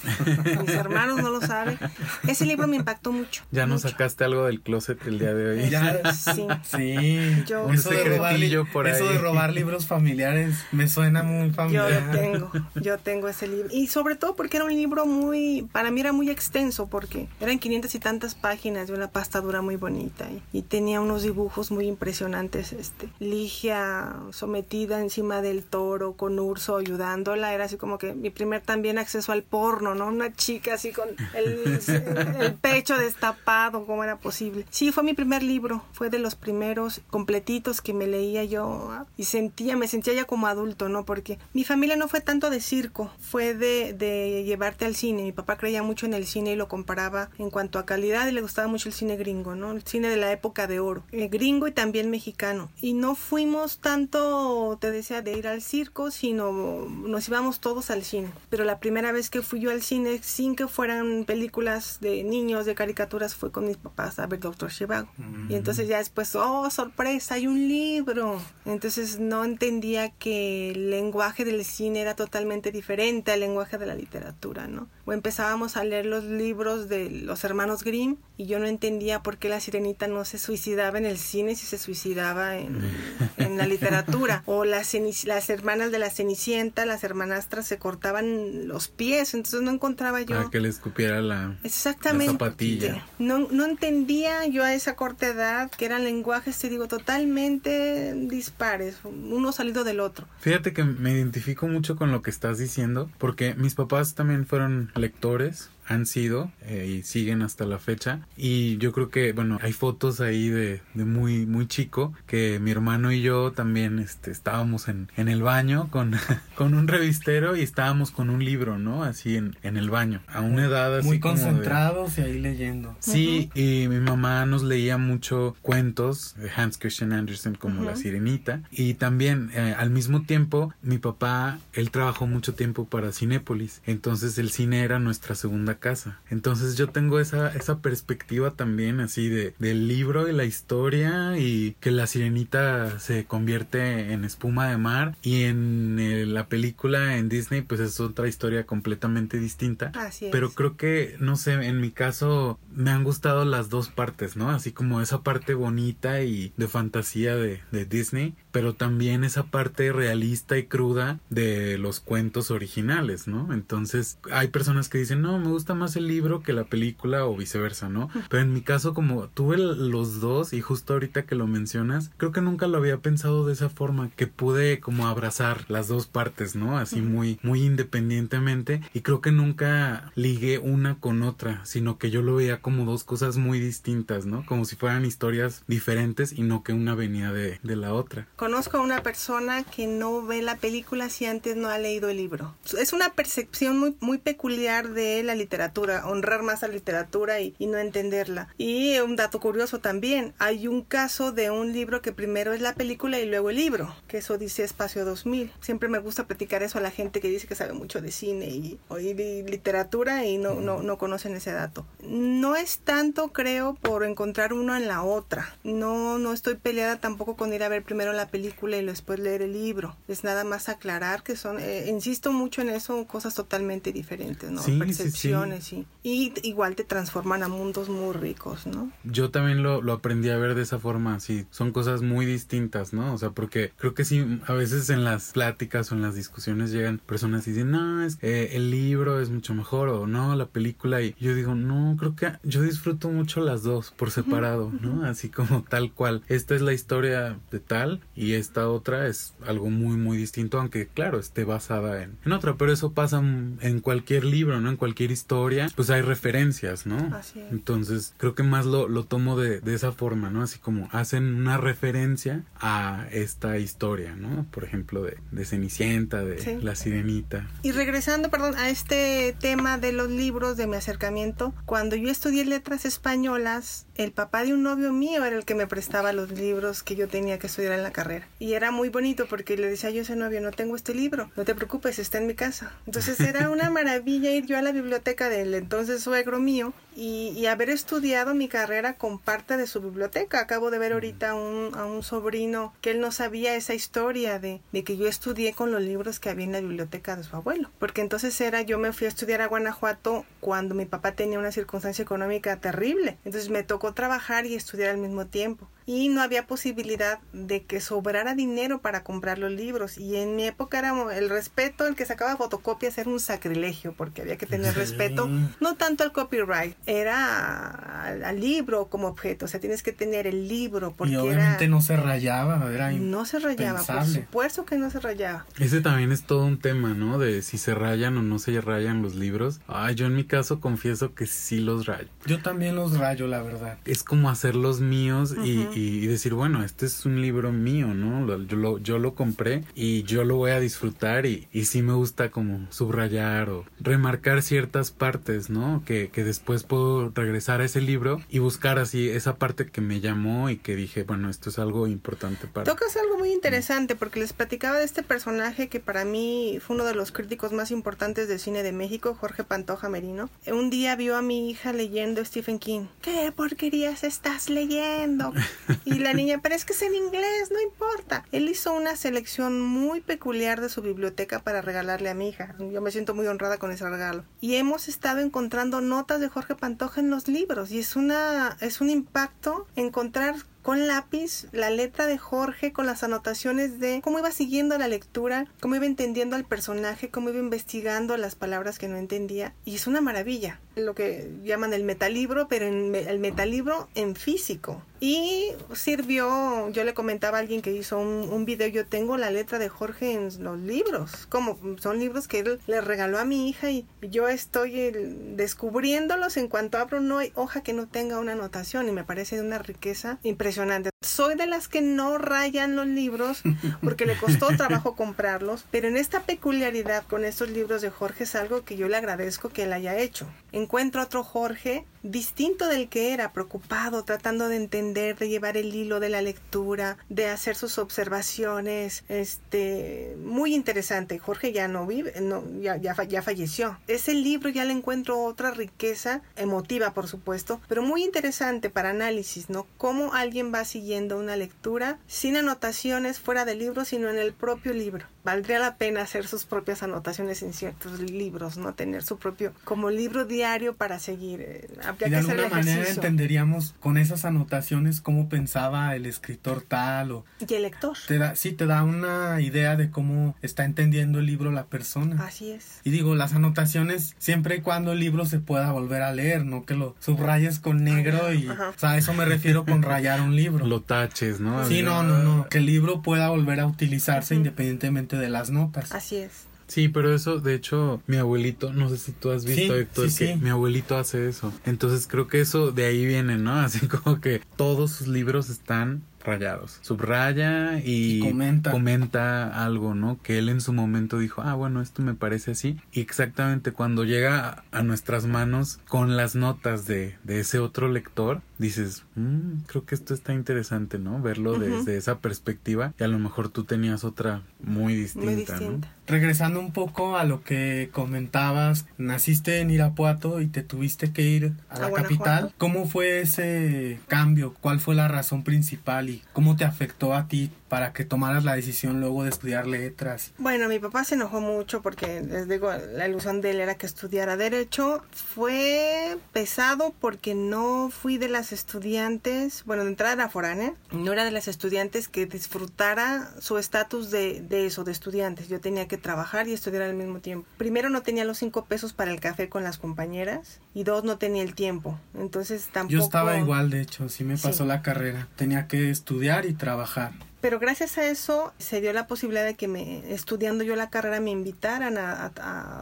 [0.62, 1.80] Mis hermanos no lo saben.
[2.28, 3.44] Ese libro me impactó mucho.
[3.52, 5.70] Ya nos sacaste algo del closet el día de hoy.
[5.70, 6.46] Ya, Sí.
[6.64, 7.44] sí.
[7.48, 8.36] Yo- eso, de robar,
[8.72, 9.14] por eso ahí.
[9.14, 12.04] de robar libros familiares me suena muy Yo familiar.
[12.04, 13.70] lo tengo, yo tengo ese libro.
[13.72, 17.58] Y sobre todo porque era un libro muy, para mí era muy extenso, porque eran
[17.58, 20.28] 500 y tantas páginas de una pasta dura muy bonita.
[20.30, 22.74] Y, y tenía unos dibujos muy impresionantes.
[22.74, 27.54] Este, Ligia sometida encima del toro, con Urso ayudándola.
[27.54, 30.08] Era así como que mi primer también acceso al porno, ¿no?
[30.08, 31.80] Una chica así con el,
[32.42, 34.66] el pecho destapado, ¿cómo era posible?
[34.70, 35.84] Sí, fue mi primer libro.
[35.94, 40.26] Fue de los primeros completitos que me leía yo ah, y sentía, me sentía ya
[40.26, 41.06] como adulto, ¿no?
[41.06, 45.24] Porque mi familia no fue tanto de circo, fue de, de llevarte al cine.
[45.24, 48.32] Mi papá creía mucho en el cine y lo comparaba en cuanto a calidad y
[48.32, 49.72] le gustaba mucho el cine gringo, ¿no?
[49.72, 52.70] El cine de la época de oro, eh, gringo y también mexicano.
[52.82, 58.04] Y no fuimos tanto, te decía, de ir al circo, sino nos íbamos todos al
[58.04, 58.32] cine.
[58.50, 62.66] Pero la primera vez que fui yo al cine, sin que fueran películas de niños,
[62.66, 65.10] de caricaturas, fue con mis papás a ver Doctor Shivago.
[65.50, 68.42] Y entonces ya después, oh, sorpresa, hay un libro.
[68.66, 73.96] Entonces no entendía que el lenguaje del cine era totalmente diferente al lenguaje de la
[73.96, 74.88] literatura, ¿no?
[75.06, 79.38] O empezábamos a leer los libros de los hermanos Grimm y yo no entendía por
[79.38, 82.80] qué la sirenita no se suicidaba en el cine si se suicidaba en,
[83.38, 84.44] en la literatura.
[84.46, 84.96] O las,
[85.26, 90.38] las hermanas de la Cenicienta, las hermanastras se cortaban los pies, entonces no encontraba yo...
[90.38, 91.58] Para que le escupiera la...
[91.64, 92.26] Exactamente.
[92.26, 93.06] La zapatilla.
[93.20, 99.00] No, no entendía yo a esa corta edad que eran lenguajes, te digo, totalmente dispares,
[99.04, 100.28] uno salido del otro.
[100.40, 104.92] Fíjate que me identifico mucho con lo que estás diciendo, porque mis papás también fueron
[105.02, 108.22] lectores, han sido eh, y siguen hasta la fecha.
[108.38, 112.72] Y yo creo que, bueno, hay fotos ahí de, de muy, muy chico que mi
[112.72, 116.16] hermano y yo también este, estábamos en, en el baño con,
[116.56, 119.04] con un revistero y estábamos con un libro, ¿no?
[119.04, 122.40] Así en, en el baño, a una edad así Muy como de- concentrados y ahí
[122.40, 122.96] leyendo.
[123.00, 128.02] Sí, y mi mamá nos leía mucho cuentos de Hans Christian Andersen como La Ujú.
[128.02, 128.62] Sirenita.
[128.72, 133.82] Y también eh, al mismo tiempo mi papá, él trabajó mucho tiempo para Cinépolis.
[133.86, 136.20] Entonces el cine era nuestra segunda la casa.
[136.30, 141.76] Entonces yo tengo esa, esa perspectiva también así de, del libro y la historia y
[141.80, 147.30] que la sirenita se convierte en espuma de mar y en eh, la película en
[147.30, 149.92] Disney pues es otra historia completamente distinta.
[149.96, 150.32] Así es.
[150.32, 154.50] Pero creo que, no sé, en mi caso me han gustado las dos partes, ¿no?
[154.52, 159.92] Así como esa parte bonita y de fantasía de, de Disney, pero también esa parte
[159.92, 163.52] realista y cruda de los cuentos originales, ¿no?
[163.52, 167.36] Entonces hay personas que dicen, no, me gusta más el libro que la película o
[167.36, 168.10] viceversa, ¿no?
[168.30, 172.32] Pero en mi caso como tuve los dos y justo ahorita que lo mencionas, creo
[172.32, 176.56] que nunca lo había pensado de esa forma, que pude como abrazar las dos partes,
[176.56, 176.78] ¿no?
[176.78, 182.22] Así muy, muy independientemente y creo que nunca ligué una con otra, sino que yo
[182.22, 184.46] lo veía como dos cosas muy distintas, ¿no?
[184.46, 188.28] Como si fueran historias diferentes y no que una venía de, de la otra.
[188.44, 192.18] Conozco a una persona que no ve la película si antes no ha leído el
[192.18, 192.54] libro.
[192.78, 197.56] Es una percepción muy, muy peculiar de la literatura, honrar más a la literatura y,
[197.58, 198.50] y no entenderla.
[198.58, 202.76] Y un dato curioso también, hay un caso de un libro que primero es la
[202.76, 205.54] película y luego el libro, que eso dice Espacio 2000.
[205.62, 208.48] Siempre me gusta platicar eso a la gente que dice que sabe mucho de cine
[208.48, 211.86] y, y literatura y no, no, no conocen ese dato.
[212.02, 215.56] No es tanto, creo, por encontrar uno en la otra.
[215.64, 219.44] No, no estoy peleada tampoco con ir a ver primero la película y después leer
[219.44, 219.96] el libro.
[220.08, 224.60] Es nada más aclarar que son, eh, insisto mucho en eso, cosas totalmente diferentes, ¿no?
[224.60, 224.80] Sí, sí, sí.
[224.80, 225.86] Percepciones sí.
[226.02, 228.92] y igual te transforman a mundos muy ricos, ¿no?
[229.04, 232.92] Yo también lo, lo aprendí a ver de esa forma, sí, son cosas muy distintas,
[232.92, 233.14] ¿no?
[233.14, 236.72] O sea, porque creo que sí, a veces en las pláticas o en las discusiones
[236.72, 240.48] llegan personas y dicen, no, es, eh, el libro es mucho mejor o no, la
[240.48, 245.06] película y yo digo, no, creo que yo disfruto mucho las dos por separado, ¿no?
[245.06, 246.24] Así como tal cual.
[246.28, 250.88] Esta es la historia de tal y esta otra es algo muy, muy distinto, aunque
[250.88, 254.70] claro, esté basada en, en otra, pero eso pasa en cualquier libro, ¿no?
[254.70, 257.14] En cualquier historia, pues hay referencias, ¿no?
[257.14, 257.52] Así es.
[257.52, 260.42] Entonces, creo que más lo, lo tomo de, de esa forma, ¿no?
[260.42, 264.46] Así como hacen una referencia a esta historia, ¿no?
[264.52, 266.58] Por ejemplo, de, de Cenicienta, de Sí.
[266.62, 267.48] La Sirenita.
[267.62, 272.44] Y regresando, perdón, a este tema de los libros, de mi acercamiento, cuando yo estudié
[272.46, 276.84] letras españolas, el papá de un novio mío era el que me prestaba los libros
[276.84, 278.13] que yo tenía que estudiar en la carrera.
[278.40, 281.32] Y era muy bonito porque le decía yo a ese novio, no tengo este libro,
[281.36, 282.72] no te preocupes, está en mi casa.
[282.86, 287.48] Entonces era una maravilla ir yo a la biblioteca del entonces suegro mío y, y
[287.48, 290.40] haber estudiado mi carrera con parte de su biblioteca.
[290.40, 294.40] Acabo de ver ahorita a un, a un sobrino que él no sabía esa historia
[294.40, 297.36] de, de que yo estudié con los libros que había en la biblioteca de su
[297.36, 297.70] abuelo.
[297.80, 301.52] Porque entonces era, yo me fui a estudiar a Guanajuato cuando mi papá tenía una
[301.52, 303.18] circunstancia económica terrible.
[303.26, 305.68] Entonces me tocó trabajar y estudiar al mismo tiempo.
[305.86, 309.98] Y no había posibilidad de que sobrara dinero para comprar los libros.
[309.98, 314.22] Y en mi época era el respeto, el que sacaba fotocopias era un sacrilegio porque
[314.22, 314.80] había que tener Sí.
[314.80, 319.92] respeto no tanto al copyright, era al, al libro como objeto, o sea, tienes que
[319.92, 324.06] tener el libro porque y obviamente era, no se rayaba, era no se rayaba, por
[324.06, 325.46] supuesto que no se rayaba.
[325.60, 327.18] Ese también es todo un tema, ¿no?
[327.20, 329.60] De si se rayan o no se rayan los libros.
[329.68, 332.08] Ay, yo en mi caso confieso que sí los rayo.
[332.26, 333.78] Yo también los rayo, la verdad.
[333.86, 338.28] Es como hacerlos míos y decir, bueno, este es un libro mío, ¿no?
[338.46, 341.94] Yo lo, yo lo compré y yo lo voy a disfrutar y, y sí me
[341.94, 345.84] gusta como subrayar o remarcar ciertas partes, ¿no?
[345.86, 350.00] Que, que después puedo regresar a ese libro y buscar así esa parte que me
[350.00, 352.66] llamó y que dije, bueno, esto es algo importante para...
[352.66, 356.86] Tocas algo muy interesante porque les platicaba de este personaje que para mí fue uno
[356.86, 360.30] de los críticos más importantes del cine de México, Jorge Pantoja Merino.
[360.48, 362.86] Un día vio a mi hija leyendo Stephen King.
[363.02, 365.34] ¿Qué porquerías estás leyendo?
[365.86, 368.26] Y la niña, pero es que es en inglés, no importa.
[368.32, 372.56] Él hizo una selección muy peculiar de su biblioteca para regalarle a mi hija.
[372.60, 374.24] Yo me siento muy honrada con ese regalo.
[374.42, 378.82] Y hemos estado encontrando notas de Jorge Pantoja en los libros y es una es
[378.82, 384.32] un impacto encontrar con lápiz la letra de Jorge con las anotaciones de cómo iba
[384.32, 388.98] siguiendo la lectura, cómo iba entendiendo al personaje, cómo iba investigando las palabras que no
[388.98, 389.54] entendía.
[389.66, 394.82] Y es una maravilla, lo que llaman el metalibro, pero en el metalibro en físico.
[395.02, 399.60] Y sirvió, yo le comentaba a alguien que hizo un, video, yo tengo la letra
[399.60, 403.70] de Jorge en los libros, como son libros que él le regaló a mi hija
[403.70, 408.32] y yo estoy el- descubriéndolos en cuanto abro no hay hoja que no tenga una
[408.32, 410.93] anotación y me parece de una riqueza impresionante impresionante.
[411.04, 413.42] Soy de las que no rayan los libros
[413.82, 418.36] porque le costó trabajo comprarlos, pero en esta peculiaridad con estos libros de Jorge es
[418.36, 420.28] algo que yo le agradezco que él haya hecho.
[420.52, 426.00] Encuentro otro Jorge distinto del que era, preocupado, tratando de entender, de llevar el hilo
[426.00, 431.18] de la lectura, de hacer sus observaciones, este, muy interesante.
[431.18, 433.80] Jorge ya no vive, no, ya, ya, ya falleció.
[433.88, 439.50] Ese libro ya le encuentro otra riqueza, emotiva por supuesto, pero muy interesante para análisis,
[439.50, 439.66] ¿no?
[439.78, 444.74] Cómo alguien va siguiendo una lectura sin anotaciones fuera del libro, sino en el propio
[444.74, 445.06] libro.
[445.24, 448.74] Valdría la pena hacer sus propias anotaciones en ciertos libros, ¿no?
[448.74, 451.42] Tener su propio, como libro diario para seguir.
[451.42, 451.70] Eh,
[452.06, 457.26] y de alguna manera entenderíamos con esas anotaciones cómo pensaba el escritor tal o...
[457.48, 457.98] Y el lector.
[458.08, 462.26] Te da, sí, te da una idea de cómo está entendiendo el libro la persona.
[462.26, 462.82] Así es.
[462.84, 466.66] Y digo, las anotaciones siempre y cuando el libro se pueda volver a leer, no
[466.66, 468.48] que lo subrayes con negro y...
[468.48, 470.66] O sea, a eso me refiero con rayar un libro.
[470.66, 471.66] Lo taches, ¿no?
[471.66, 472.50] Sí, no, no, no.
[472.50, 475.92] Que el libro pueda volver a utilizarse independientemente de las notas.
[475.92, 476.48] Así es.
[476.68, 480.36] Sí, pero eso, de hecho, mi abuelito, no sé si tú has visto, Héctor, que
[480.38, 481.54] mi abuelito hace eso.
[481.66, 483.56] Entonces creo que eso de ahí viene, ¿no?
[483.60, 486.80] Así como que todos sus libros están rayados.
[486.82, 488.72] Subraya y, comenta.
[488.72, 489.64] comenta.
[489.64, 490.20] algo, ¿no?
[490.22, 492.78] Que él en su momento dijo, ah, bueno, esto me parece así.
[492.92, 498.42] Y exactamente cuando llega a nuestras manos con las notas de, de ese otro lector,
[498.64, 501.22] dices, mm, creo que esto está interesante, ¿no?
[501.22, 505.82] Verlo desde esa perspectiva y a lo mejor tú tenías otra muy distinta, ¿no?
[506.08, 511.54] Regresando un poco a lo que comentabas, naciste en Irapuato y te tuviste que ir
[511.70, 512.54] a la capital.
[512.58, 514.54] ¿Cómo fue ese cambio?
[514.60, 518.54] ¿Cuál fue la razón principal y cómo te afectó a ti para que tomaras la
[518.54, 520.32] decisión luego de estudiar letras?
[520.38, 523.88] Bueno, mi papá se enojó mucho porque, les digo, la ilusión de él era que
[523.88, 525.02] estudiara derecho.
[525.12, 531.26] Fue pesado porque no fui de las estudiantes, bueno, de entrada era foránea, no era
[531.26, 535.48] de las estudiantes que disfrutara su estatus de, de eso, de estudiantes.
[535.48, 537.48] Yo tenía que trabajar y estudiar al mismo tiempo.
[537.58, 541.18] Primero no tenía los cinco pesos para el café con las compañeras y dos no
[541.18, 542.00] tenía el tiempo.
[542.14, 543.00] Entonces tampoco...
[543.00, 545.28] Yo estaba igual, de hecho, sí me pasó la carrera.
[545.38, 549.68] Tenía que estudiar y trabajar pero gracias a eso se dio la posibilidad de que
[549.68, 552.32] me, estudiando yo la carrera me invitaran a,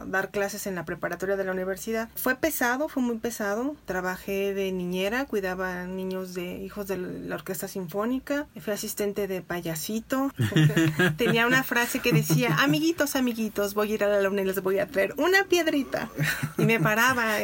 [0.06, 2.08] dar clases en la preparatoria de la universidad.
[2.14, 3.74] Fue pesado, fue muy pesado.
[3.86, 8.46] Trabajé de niñera, cuidaba niños de hijos de la orquesta sinfónica.
[8.60, 10.30] Fui asistente de payasito.
[11.16, 14.62] Tenía una frase que decía, amiguitos, amiguitos, voy a ir a la luna y les
[14.62, 16.08] voy a traer una piedrita.
[16.56, 17.34] Y me paraba,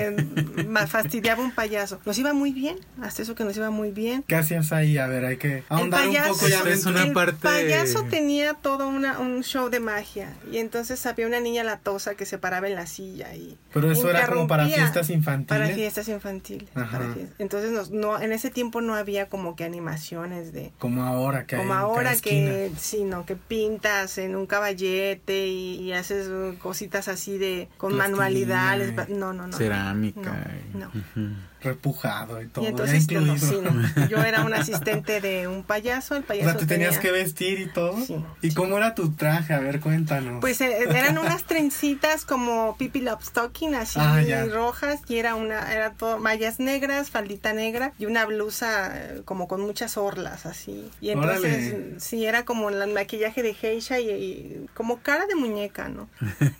[0.68, 1.98] me fastidiaba un payaso.
[2.04, 4.22] Nos iba muy bien, hasta eso que nos iba muy bien.
[4.22, 4.98] ¿Qué hacías ahí?
[4.98, 9.42] A ver, hay que ahondar un poco ya una el payaso tenía todo una, un
[9.42, 13.34] show de magia y entonces había una niña latosa que se paraba en la silla
[13.34, 15.46] y pero eso era como para fiestas infantiles.
[15.46, 16.68] para fiestas infantiles
[17.38, 21.74] entonces no, en ese tiempo no había como que animaciones de como ahora que como
[21.74, 27.96] ahora que sí no que pintas en un caballete y, haces cositas así de con
[27.96, 29.56] manualidades no no no.
[29.56, 30.90] Cerámica no,
[31.60, 32.64] repujado y todo.
[32.64, 33.20] Y entonces yo,
[34.08, 36.48] yo era un asistente de un payaso, el payaso.
[36.48, 37.96] O sea, te tenías que vestir y todo.
[38.42, 39.54] ¿Y cómo era tu traje?
[39.54, 40.40] A ver, cuéntanos.
[40.40, 45.92] Pues eh, eran unas trencitas como Pipi Lobstocking, así ah, rojas, y era una, era
[45.92, 50.90] todo mallas negras, faldita negra y una blusa eh, como con muchas orlas, así.
[51.00, 56.08] Y entonces, sí, era como el maquillaje de Geisha y, como cara de muñeca, ¿no?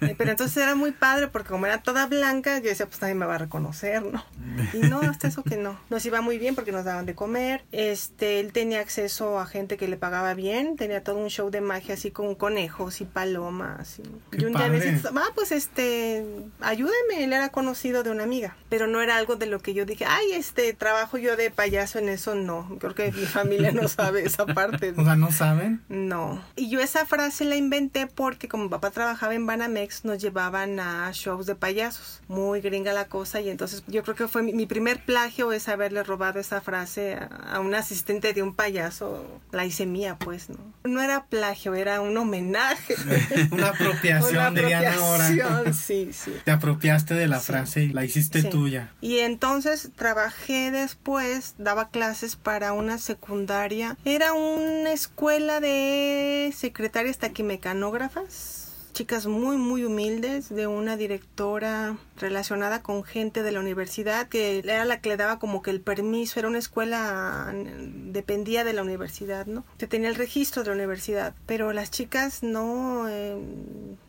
[0.01, 3.15] Eh, pero entonces era muy padre porque como era toda blanca, yo decía, pues nadie
[3.15, 4.25] me va a reconocer, ¿no?
[4.89, 5.79] no, hasta eso que no.
[5.91, 7.65] Nos iba muy bien porque nos daban de comer.
[7.73, 10.77] Este, él tenía acceso a gente que le pagaba bien.
[10.77, 14.01] Tenía todo un show de magia así con conejos y palomas.
[14.33, 16.25] Y, un día me ah, pues este,
[16.61, 17.25] ayúdeme.
[17.25, 18.57] Él era conocido de una amiga.
[18.69, 21.99] Pero no era algo de lo que yo dije, ay, este, trabajo yo de payaso
[21.99, 22.35] en eso.
[22.35, 24.95] No, creo que mi familia no sabe esa parte.
[24.97, 25.83] o sea, ¿no saben?
[25.89, 26.43] No.
[26.57, 30.81] Y yo esa frase la inventé porque como mi papá trabajaba en Banamex, nos llevaban
[30.81, 32.21] a shows de payasos.
[32.29, 35.69] Muy gringa la cosa y entonces yo creo que fue mi, mi primer plagio es
[35.69, 39.41] haberle robado esa frase a, un asistente de un payaso.
[39.51, 40.57] La hice mía, pues, ¿no?
[40.85, 42.95] No era plagio, era un homenaje.
[43.51, 45.29] Una apropiación, dirían ahora.
[45.73, 46.33] Sí, sí.
[46.45, 48.93] Te apropiaste de la frase y la hiciste tuya.
[49.01, 53.97] Y entonces trabajé después, daba clases para una secundaria.
[54.05, 63.05] Era una escuela de secretarias taquimecanógrafas chicas muy muy humildes de una directora relacionada con
[63.05, 66.49] gente de la universidad, que era la que le daba como que el permiso, era
[66.49, 69.65] una escuela, dependía de la universidad, ¿no?
[69.79, 73.09] Que tenía el registro de la universidad, pero las chicas no...
[73.09, 73.37] Eh,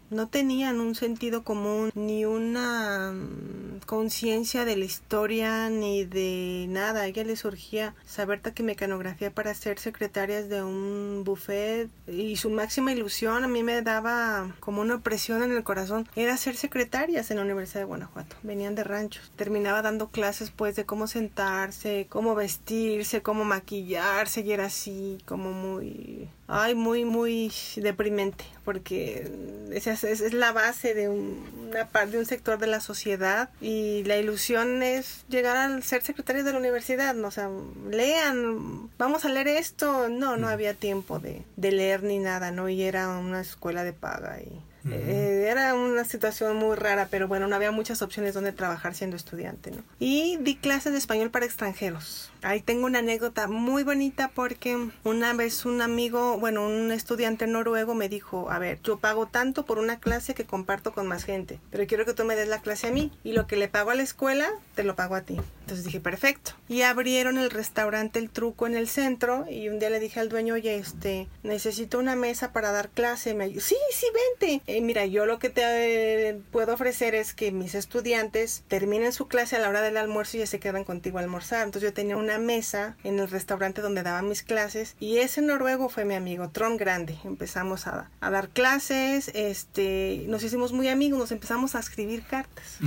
[0.09, 7.01] no tenían un sentido común ni una mm, conciencia de la historia ni de nada.
[7.01, 12.91] A ella le surgía saber mecanografía para ser secretarias de un buffet y su máxima
[12.91, 17.37] ilusión a mí me daba como una presión en el corazón era ser secretarias en
[17.37, 17.98] la Universidad de Guanajuato.
[18.43, 19.31] Venían de ranchos.
[19.35, 25.51] Terminaba dando clases pues de cómo sentarse, cómo vestirse, cómo maquillarse y era así como
[25.51, 29.31] muy ay, muy, muy deprimente, porque
[29.71, 34.17] esa es, la base de una parte de un sector de la sociedad y la
[34.17, 37.27] ilusión es llegar a ser secretario de la universidad, ¿no?
[37.27, 37.49] o sea,
[37.89, 42.67] lean, vamos a leer esto, no, no había tiempo de, de leer ni nada, ¿no?
[42.67, 44.51] Y era una escuela de paga y
[44.91, 49.15] eh, era una situación muy rara, pero bueno, no había muchas opciones donde trabajar siendo
[49.15, 49.83] estudiante, ¿no?
[49.99, 52.31] Y di clases de español para extranjeros.
[52.41, 57.95] Ahí tengo una anécdota muy bonita porque una vez un amigo, bueno, un estudiante noruego
[57.95, 61.59] me dijo, a ver, yo pago tanto por una clase que comparto con más gente,
[61.69, 63.91] pero quiero que tú me des la clase a mí y lo que le pago
[63.91, 65.37] a la escuela, te lo pago a ti.
[65.61, 66.53] Entonces dije, perfecto.
[66.67, 70.27] Y abrieron el restaurante El Truco en el centro y un día le dije al
[70.27, 73.35] dueño, oye, este, necesito una mesa para dar clase.
[73.35, 74.07] Me sí, sí,
[74.39, 74.63] vente.
[74.81, 79.55] Mira, yo lo que te eh, puedo ofrecer es que mis estudiantes terminen su clase
[79.55, 81.65] a la hora del almuerzo y ya se quedan contigo a almorzar.
[81.65, 85.89] Entonces yo tenía una mesa en el restaurante donde daba mis clases y ese noruego
[85.89, 87.17] fue mi amigo, Tron Grande.
[87.23, 92.77] Empezamos a, dar clases, este, nos hicimos muy amigos, nos empezamos a escribir cartas.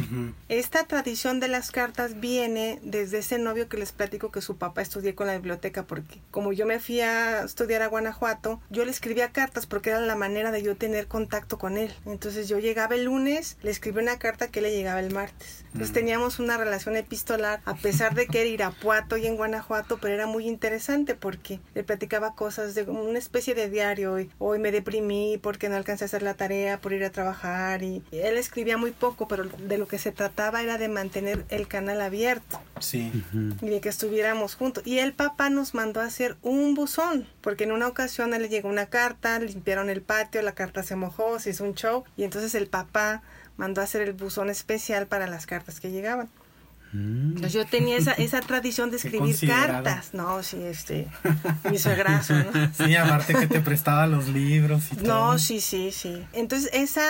[0.48, 4.82] Esta tradición de las cartas viene desde ese novio que les platico que su papá
[4.82, 8.90] estudió con la biblioteca porque como yo me fui a estudiar a Guanajuato, yo le
[8.90, 11.94] escribía cartas porque era la manera de yo tener contacto con él.
[12.06, 15.61] Entonces yo llegaba el lunes, le escribí una carta que le llegaba el martes.
[15.72, 20.14] Entonces teníamos una relación epistolar a pesar de que era Irapuato y en Guanajuato, pero
[20.14, 24.12] era muy interesante porque le platicaba cosas de una especie de diario.
[24.12, 27.82] Hoy, hoy me deprimí porque no alcancé a hacer la tarea por ir a trabajar
[27.82, 31.68] y él escribía muy poco, pero de lo que se trataba era de mantener el
[31.68, 32.60] canal abierto.
[32.80, 33.10] Sí.
[33.62, 34.86] Y de que estuviéramos juntos.
[34.86, 38.48] Y el papá nos mandó a hacer un buzón, porque en una ocasión él le
[38.48, 42.24] llegó una carta, limpiaron el patio, la carta se mojó, se hizo un show y
[42.24, 43.22] entonces el papá
[43.56, 46.28] mandó a hacer el buzón especial para las cartas que llegaban.
[46.92, 47.28] Mm.
[47.28, 50.12] Entonces yo tenía esa, esa tradición de escribir cartas.
[50.12, 51.08] No, sí, este,
[51.70, 52.52] mi suegrazo, ¿no?
[52.74, 55.06] Sí, aparte que te prestaba los libros y todo.
[55.06, 56.24] No, sí, sí, sí.
[56.32, 57.04] Entonces esa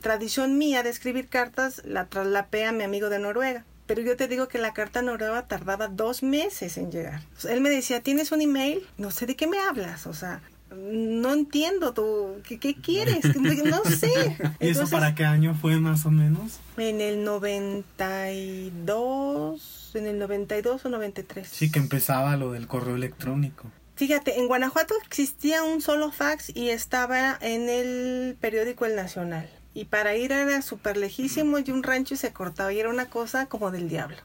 [0.00, 3.64] tradición mía de escribir cartas la traslapé a mi amigo de Noruega.
[3.86, 7.22] Pero yo te digo que la carta noruega tardaba dos meses en llegar.
[7.48, 8.86] él me decía, ¿tienes un email?
[8.98, 10.06] No sé de qué me hablas.
[10.06, 10.42] O sea,
[10.76, 13.24] no entiendo tú, ¿qué, qué quieres?
[13.64, 14.36] No sé.
[14.60, 16.58] ¿Y eso para qué año fue más o menos?
[16.76, 21.48] En el 92, en el 92 o 93.
[21.48, 23.70] Sí, que empezaba lo del correo electrónico.
[23.96, 29.50] Fíjate, en Guanajuato existía un solo fax y estaba en el periódico El Nacional.
[29.74, 33.10] Y para ir era súper lejísimo y un rancho y se cortaba y era una
[33.10, 34.16] cosa como del diablo.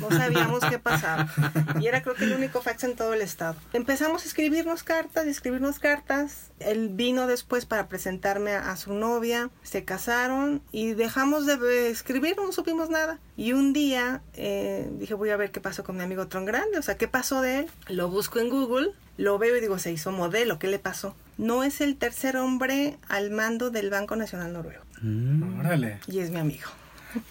[0.00, 1.28] No sabíamos qué pasaba.
[1.80, 3.56] Y era creo que el único fax en todo el estado.
[3.72, 6.50] Empezamos a escribirnos cartas, y escribirnos cartas.
[6.58, 9.50] Él vino después para presentarme a, su novia.
[9.62, 13.18] Se casaron y dejamos de escribir, no supimos nada.
[13.36, 16.78] Y un día eh, dije, voy a ver qué pasó con mi amigo Tron Grande.
[16.78, 17.70] O sea, ¿qué pasó de él?
[17.88, 21.14] Lo busco en Google, lo veo y digo, se hizo modelo, ¿qué le pasó?
[21.38, 24.82] No es el tercer hombre al mando del Banco Nacional Noruego.
[25.02, 25.60] Mm.
[25.60, 26.00] Órale.
[26.06, 26.68] Y es mi amigo.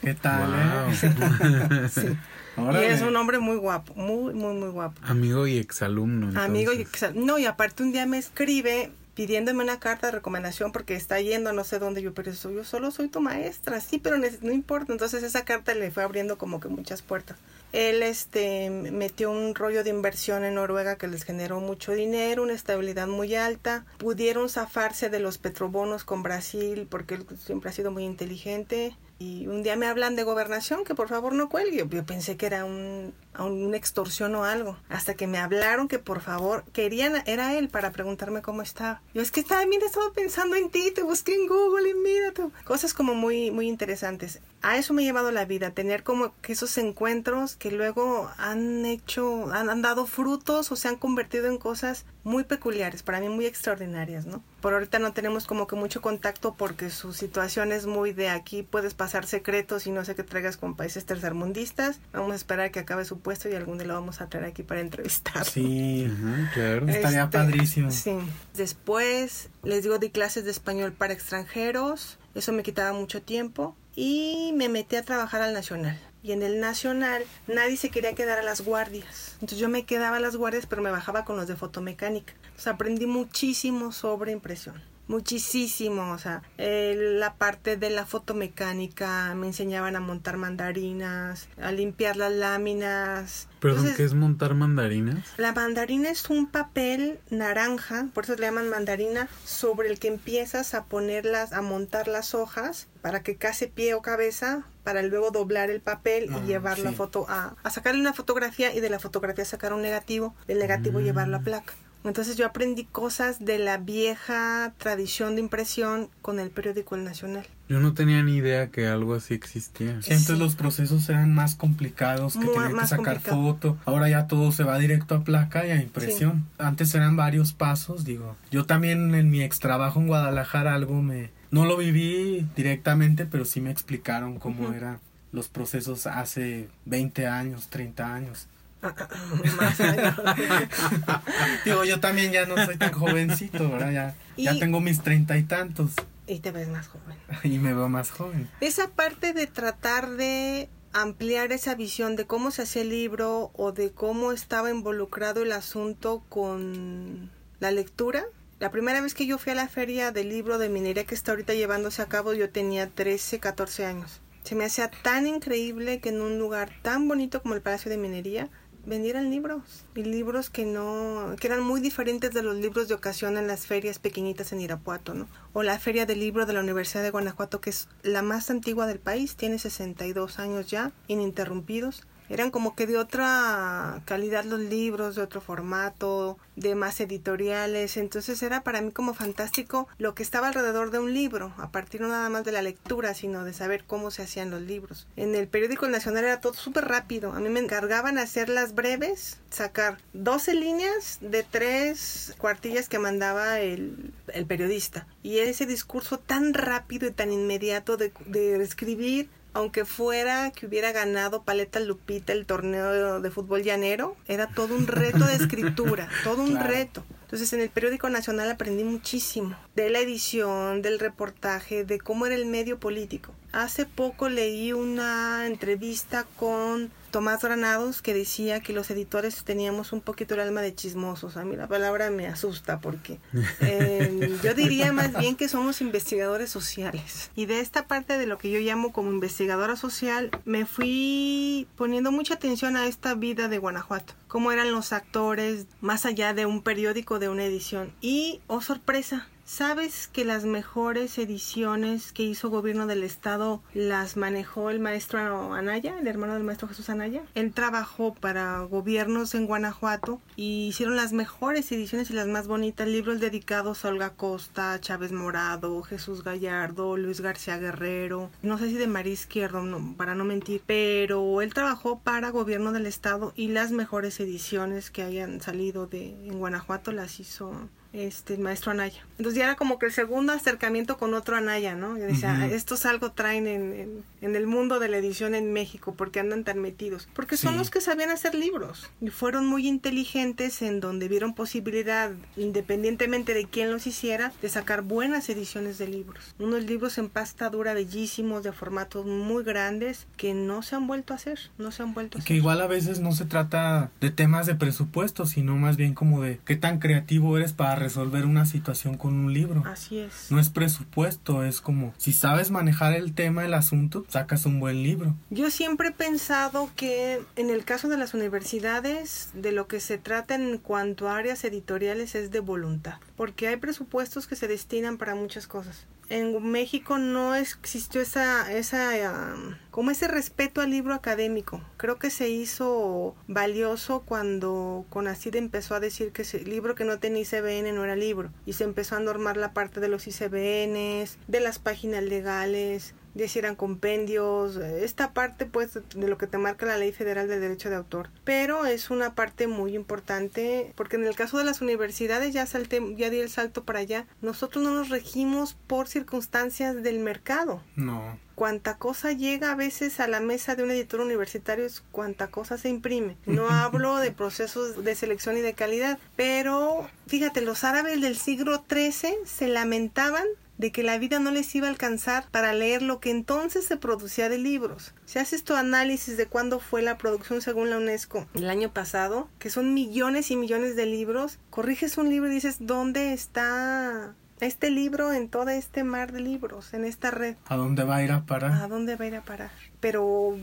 [0.02, 0.54] ¿Qué tal?
[0.54, 1.90] Eh?
[1.90, 2.18] sí.
[2.58, 5.00] Y es un hombre muy guapo, muy, muy, muy guapo.
[5.04, 6.40] Amigo y exalumno.
[6.40, 7.26] Amigo y exalumno.
[7.26, 11.54] No, y aparte un día me escribe pidiéndome una carta de recomendación porque está yendo
[11.54, 14.92] no sé dónde yo, pero yo solo soy tu maestra, sí, pero no importa.
[14.92, 17.38] Entonces esa carta le fue abriendo como que muchas puertas.
[17.72, 22.54] Él este metió un rollo de inversión en Noruega que les generó mucho dinero, una
[22.54, 23.86] estabilidad muy alta.
[23.98, 29.48] Pudieron zafarse de los petrobonos con Brasil porque él siempre ha sido muy inteligente y
[29.48, 31.88] un día me hablan de gobernación, que por favor no cuelgue.
[31.90, 34.78] Yo pensé que era un, una extorsión o algo.
[34.90, 39.02] Hasta que me hablaron que por favor querían, era él para preguntarme cómo estaba.
[39.14, 42.52] Yo es que también estaba pensando en ti, te busqué en Google y mira tú.
[42.66, 44.42] Cosas como muy, muy interesantes.
[44.66, 48.84] A eso me ha llevado la vida, tener como que esos encuentros que luego han
[48.88, 53.30] hecho, han, han dado frutos o se han convertido en cosas muy peculiares, para mí
[53.30, 54.42] muy extraordinarias, ¿no?
[54.62, 58.64] Por ahorita no tenemos como que mucho contacto porque su situación es muy de aquí,
[58.64, 62.00] puedes pasar secretos y no sé qué traigas con países tercermundistas.
[62.12, 64.64] Vamos a esperar que acabe su puesto y algún día lo vamos a traer aquí
[64.64, 65.46] para entrevistar.
[65.46, 66.12] Sí,
[66.56, 66.88] claro.
[66.88, 67.92] Estaría este, padrísimo.
[67.92, 68.18] Sí.
[68.56, 72.18] Después, les digo, di clases de español para extranjeros.
[72.34, 76.00] Eso me quitaba mucho tiempo y me metí a trabajar al Nacional.
[76.24, 79.34] Y en el Nacional nadie se quería quedar a las guardias.
[79.36, 82.34] Entonces yo me quedaba a las guardias, pero me bajaba con los de fotomecánica.
[82.44, 89.96] Entonces aprendí muchísimo sobre impresión muchísimo, o sea, la parte de la fotomecánica, me enseñaban
[89.96, 93.48] a montar mandarinas, a limpiar las láminas.
[93.60, 95.24] ¿Perdón, qué es montar mandarinas?
[95.38, 100.74] La mandarina es un papel naranja, por eso le llaman mandarina, sobre el que empiezas
[100.74, 105.72] a ponerlas, a montar las hojas para que case pie o cabeza para luego doblar
[105.72, 109.00] el papel y ah, llevar la foto a, a sacarle una fotografía y de la
[109.00, 111.44] fotografía sacar un negativo, del negativo llevar la mm.
[111.44, 111.74] placa.
[112.06, 117.46] Entonces yo aprendí cosas de la vieja tradición de impresión con el periódico El Nacional.
[117.68, 119.96] Yo no tenía ni idea que algo así existía.
[119.96, 123.78] Antes los procesos eran más complicados, que tenían que sacar foto.
[123.86, 126.48] Ahora ya todo se va directo a placa y a impresión.
[126.60, 128.36] Antes eran varios pasos, digo.
[128.52, 131.32] Yo también en mi ex trabajo en Guadalajara algo me...
[131.50, 135.00] No lo viví directamente, pero sí me explicaron cómo eran
[135.32, 138.48] los procesos hace 20 años, 30 años.
[139.58, 139.78] más
[141.66, 143.92] Digo, yo también ya no soy tan jovencito, ¿verdad?
[143.92, 145.92] Ya, ya tengo mis treinta y tantos.
[146.28, 147.16] Y te ves más joven.
[147.44, 148.50] Y me veo más joven.
[148.62, 153.72] Esa parte de tratar de ampliar esa visión de cómo se hacía el libro o
[153.72, 158.24] de cómo estaba involucrado el asunto con la lectura.
[158.60, 161.32] La primera vez que yo fui a la feria del libro de minería que está
[161.32, 164.22] ahorita llevándose a cabo, yo tenía 13, 14 años.
[164.46, 167.98] Se me hacía tan increíble que en un lugar tan bonito como el Palacio de
[167.98, 168.50] Minería
[168.86, 169.62] vendieran libros
[169.96, 173.66] y libros que no que eran muy diferentes de los libros de ocasión en las
[173.66, 175.28] ferias pequeñitas en Irapuato, ¿no?
[175.54, 178.88] O la Feria del Libro de la Universidad de Guanajuato que es la más antigua
[178.88, 185.16] del país, tiene 62 años ya ininterrumpidos eran como que de otra calidad los libros,
[185.16, 190.48] de otro formato, de más editoriales, entonces era para mí como fantástico lo que estaba
[190.48, 193.84] alrededor de un libro, a partir no nada más de la lectura, sino de saber
[193.86, 195.08] cómo se hacían los libros.
[195.16, 199.98] En el periódico Nacional era todo súper rápido, a mí me encargaban hacerlas breves, sacar
[200.14, 207.08] 12 líneas de tres cuartillas que mandaba el, el periodista, y ese discurso tan rápido
[207.08, 213.22] y tan inmediato de, de escribir aunque fuera que hubiera ganado Paleta Lupita el torneo
[213.22, 217.06] de fútbol llanero, era todo un reto de escritura, todo un reto.
[217.22, 222.36] Entonces en el periódico nacional aprendí muchísimo de la edición, del reportaje, de cómo era
[222.36, 223.34] el medio político.
[223.54, 230.02] Hace poco leí una entrevista con Tomás Granados que decía que los editores teníamos un
[230.02, 231.38] poquito el alma de chismosos.
[231.38, 233.22] A mí la palabra me asusta porque
[233.62, 237.32] eh, yo diría más bien que somos investigadores sociales.
[237.34, 242.12] Y de esta parte de lo que yo llamo como investigadora social, me fui poniendo
[242.12, 244.14] mucha atención a esta vida de Guanajuato.
[244.28, 247.94] Cómo eran los actores más allá de un periódico, de una edición.
[248.02, 254.72] Y, oh sorpresa, ¿Sabes que las mejores ediciones que hizo gobierno del estado las manejó
[254.72, 257.22] el maestro Anaya, el hermano del maestro Jesús Anaya?
[257.36, 262.88] Él trabajó para gobiernos en Guanajuato y hicieron las mejores ediciones y las más bonitas,
[262.88, 268.78] libros dedicados a Olga Costa, Chávez Morado, Jesús Gallardo, Luis García Guerrero, no sé si
[268.78, 269.64] de María Izquierdo,
[269.96, 275.04] para no mentir, pero él trabajó para gobierno del estado y las mejores ediciones que
[275.04, 279.06] hayan salido de en Guanajuato las hizo este, maestro Anaya.
[279.18, 281.98] Entonces ya era como que el segundo acercamiento con otro Anaya, ¿no?
[281.98, 286.20] Yo decía, estos algo traen en, en, el mundo de la edición en México, porque
[286.20, 287.08] andan tan metidos.
[287.14, 292.12] Porque son los que sabían hacer libros y fueron muy inteligentes en donde vieron posibilidad,
[292.36, 296.36] independientemente de quién los hiciera, de sacar buenas ediciones de libros.
[296.40, 301.14] Unos libros en pasta dura bellísimos, de formatos muy grandes, que no se han vuelto
[301.14, 302.28] a hacer, no se han vuelto a hacer.
[302.28, 306.22] Que igual a veces no se trata de temas de presupuesto, sino más bien como
[306.22, 309.64] de qué tan creativo eres para resolver una situación con un libro.
[309.66, 310.32] Así es.
[310.32, 314.82] No es presupuesto, es como si sabes manejar el tema, el asunto, sacas un buen
[314.82, 315.16] libro.
[315.30, 319.98] Yo siempre he pensado que en el caso de las universidades, de lo que se
[319.98, 324.98] trata en cuanto a áreas editoriales es de voluntad, porque hay presupuestos que se destinan
[324.98, 329.36] para muchas cosas en México no existió esa, esa,
[329.72, 331.62] como ese respeto al libro académico.
[331.78, 337.00] Creo que se hizo valioso cuando Conacid empezó a decir que el libro que no
[337.00, 341.18] tenía ICBN no era libro y se empezó a normar la parte de los ICBNs,
[341.28, 346.38] de las páginas legales, de si eran compendios, esta parte pues de lo que te
[346.38, 348.10] marca la ley federal de derecho de autor.
[348.24, 352.82] Pero es una parte muy importante porque en el caso de las universidades ya salté,
[352.96, 354.06] ya di el salto para allá.
[354.22, 357.64] Nosotros no nos regimos por circunstancias del mercado.
[357.76, 362.28] No cuánta cosa llega a veces a la mesa de un editor universitario es cuánta
[362.28, 363.18] cosa se imprime.
[363.26, 368.64] No hablo de procesos de selección y de calidad, pero fíjate, los árabes del siglo
[368.70, 370.26] XIII se lamentaban
[370.58, 373.78] de que la vida no les iba a alcanzar para leer lo que entonces se
[373.78, 374.94] producía de libros.
[375.06, 379.30] Si haces tu análisis de cuándo fue la producción según la UNESCO el año pasado,
[379.40, 384.70] que son millones y millones de libros, corriges un libro y dices, ¿dónde está este
[384.70, 387.36] libro en todo este mar de libros, en esta red?
[387.48, 388.52] ¿A dónde va a ir a parar?
[388.52, 389.52] ¿A dónde va a ir a parar?
[389.86, 390.36] pero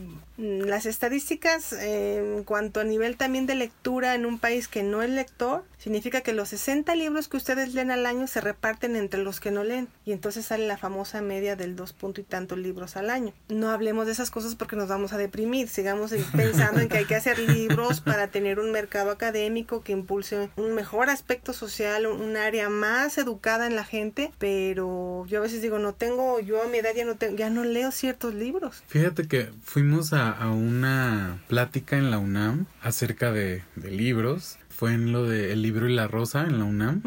[0.43, 5.09] las estadísticas en cuanto a nivel también de lectura en un país que no es
[5.09, 9.39] lector, significa que los 60 libros que ustedes leen al año se reparten entre los
[9.39, 12.97] que no leen y entonces sale la famosa media del dos punto y tantos libros
[12.97, 13.33] al año.
[13.49, 17.05] No hablemos de esas cosas porque nos vamos a deprimir, sigamos pensando en que hay
[17.05, 22.37] que hacer libros para tener un mercado académico que impulse un mejor aspecto social, un
[22.37, 26.67] área más educada en la gente, pero yo a veces digo, no tengo, yo a
[26.67, 28.83] mi edad ya no, tengo, ya no leo ciertos libros.
[28.87, 35.11] Fíjate que fuimos a, una plática en la UNAM acerca de, de libros fue en
[35.11, 37.01] lo de El libro y la rosa en la UNAM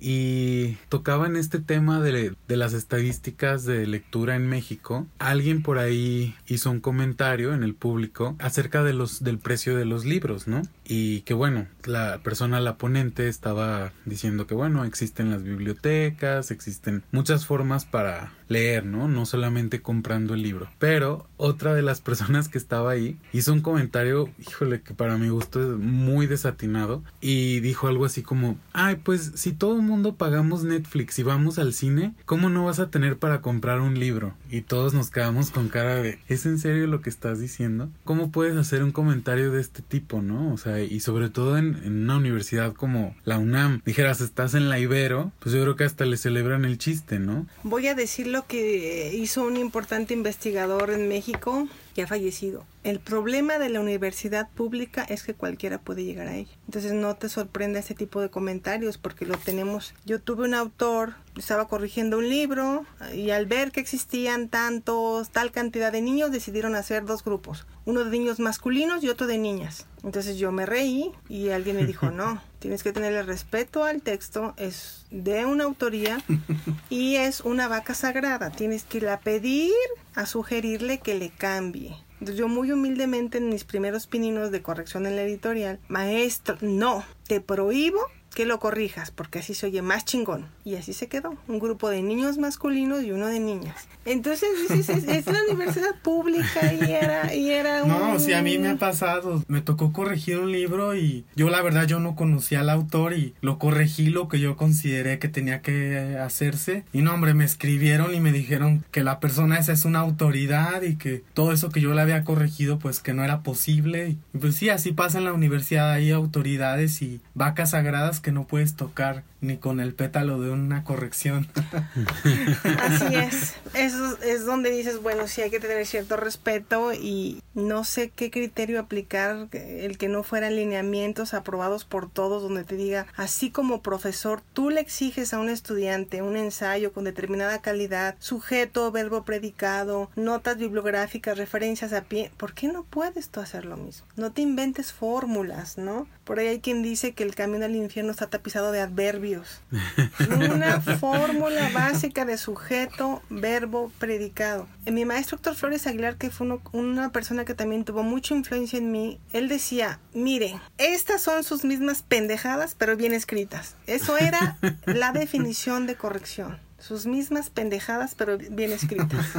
[0.00, 5.06] y tocaban este tema de, de, las estadísticas de lectura en México.
[5.18, 9.84] Alguien por ahí hizo un comentario en el público acerca de los del precio de
[9.84, 10.62] los libros, ¿no?
[10.88, 17.04] Y que bueno, la persona, la ponente, estaba diciendo que bueno, existen las bibliotecas, existen
[17.12, 19.08] muchas formas para leer, ¿no?
[19.08, 20.70] No solamente comprando el libro.
[20.78, 25.28] Pero otra de las personas que estaba ahí hizo un comentario, híjole, que para mi
[25.28, 30.14] gusto es muy desatinado y dijo algo así como, ay, pues si todo el mundo
[30.14, 34.34] pagamos Netflix y vamos al cine, ¿cómo no vas a tener para comprar un libro?
[34.50, 37.90] Y todos nos quedamos con cara de, ¿es en serio lo que estás diciendo?
[38.04, 40.52] ¿Cómo puedes hacer un comentario de este tipo, no?
[40.52, 44.78] O sea, y sobre todo en, una universidad como la UNAM, dijeras, estás en la
[44.78, 47.46] Ibero, pues yo creo que hasta le celebran el chiste, ¿no?
[47.62, 52.64] Voy a decirlo que hizo un importante investigador en México que ha fallecido.
[52.84, 56.52] El problema de la universidad pública es que cualquiera puede llegar a ella.
[56.66, 59.94] Entonces no te sorprenda ese tipo de comentarios porque lo tenemos.
[60.06, 65.50] Yo tuve un autor, estaba corrigiendo un libro y al ver que existían tantos, tal
[65.50, 67.66] cantidad de niños, decidieron hacer dos grupos.
[67.88, 69.86] Uno de niños masculinos y otro de niñas.
[70.04, 74.52] Entonces yo me reí y alguien me dijo, no, tienes que tenerle respeto al texto,
[74.58, 76.22] es de una autoría
[76.90, 78.50] y es una vaca sagrada.
[78.50, 79.72] Tienes que ir a pedir,
[80.14, 81.96] a sugerirle que le cambie.
[82.20, 87.04] Entonces yo muy humildemente en mis primeros pininos de corrección en la editorial, maestro, no,
[87.26, 88.00] te prohíbo
[88.38, 90.46] que lo corrijas, porque así se oye más chingón.
[90.64, 93.88] Y así se quedó, un grupo de niños masculinos y uno de niñas.
[94.04, 97.88] Entonces es, la universidad pública y era, y era un...
[97.88, 99.42] No, sí, a mí me ha pasado.
[99.48, 103.34] Me tocó corregir un libro y yo la verdad yo no conocía al autor y
[103.40, 106.84] lo corregí lo que yo consideré que tenía que hacerse.
[106.92, 110.82] Y no, hombre, me escribieron y me dijeron que la persona esa es una autoridad
[110.82, 114.10] y que todo eso que yo le había corregido pues que no era posible.
[114.32, 118.44] Y pues sí, así pasa en la universidad, hay autoridades y vacas sagradas que no
[118.44, 121.48] puedes tocar ni con el pétalo de una corrección.
[122.80, 123.54] Así es.
[123.74, 128.30] Eso es donde dices, bueno, sí hay que tener cierto respeto y no sé qué
[128.30, 133.82] criterio aplicar, el que no fueran lineamientos aprobados por todos, donde te diga, así como
[133.82, 140.10] profesor, tú le exiges a un estudiante un ensayo con determinada calidad, sujeto, verbo predicado,
[140.16, 144.06] notas bibliográficas, referencias a pie, ¿por qué no puedes tú hacer lo mismo?
[144.16, 146.06] No te inventes fórmulas, ¿no?
[146.24, 149.27] Por ahí hay quien dice que el camino al infierno está tapizado de adverbios.
[149.36, 154.68] Una fórmula básica de sujeto, verbo, predicado.
[154.86, 158.92] Mi maestro Héctor Flores Aguilar, que fue una persona que también tuvo mucha influencia en
[158.92, 163.76] mí, él decía, mire, estas son sus mismas pendejadas, pero bien escritas.
[163.86, 169.26] Eso era la definición de corrección sus mismas pendejadas, pero bien escritas.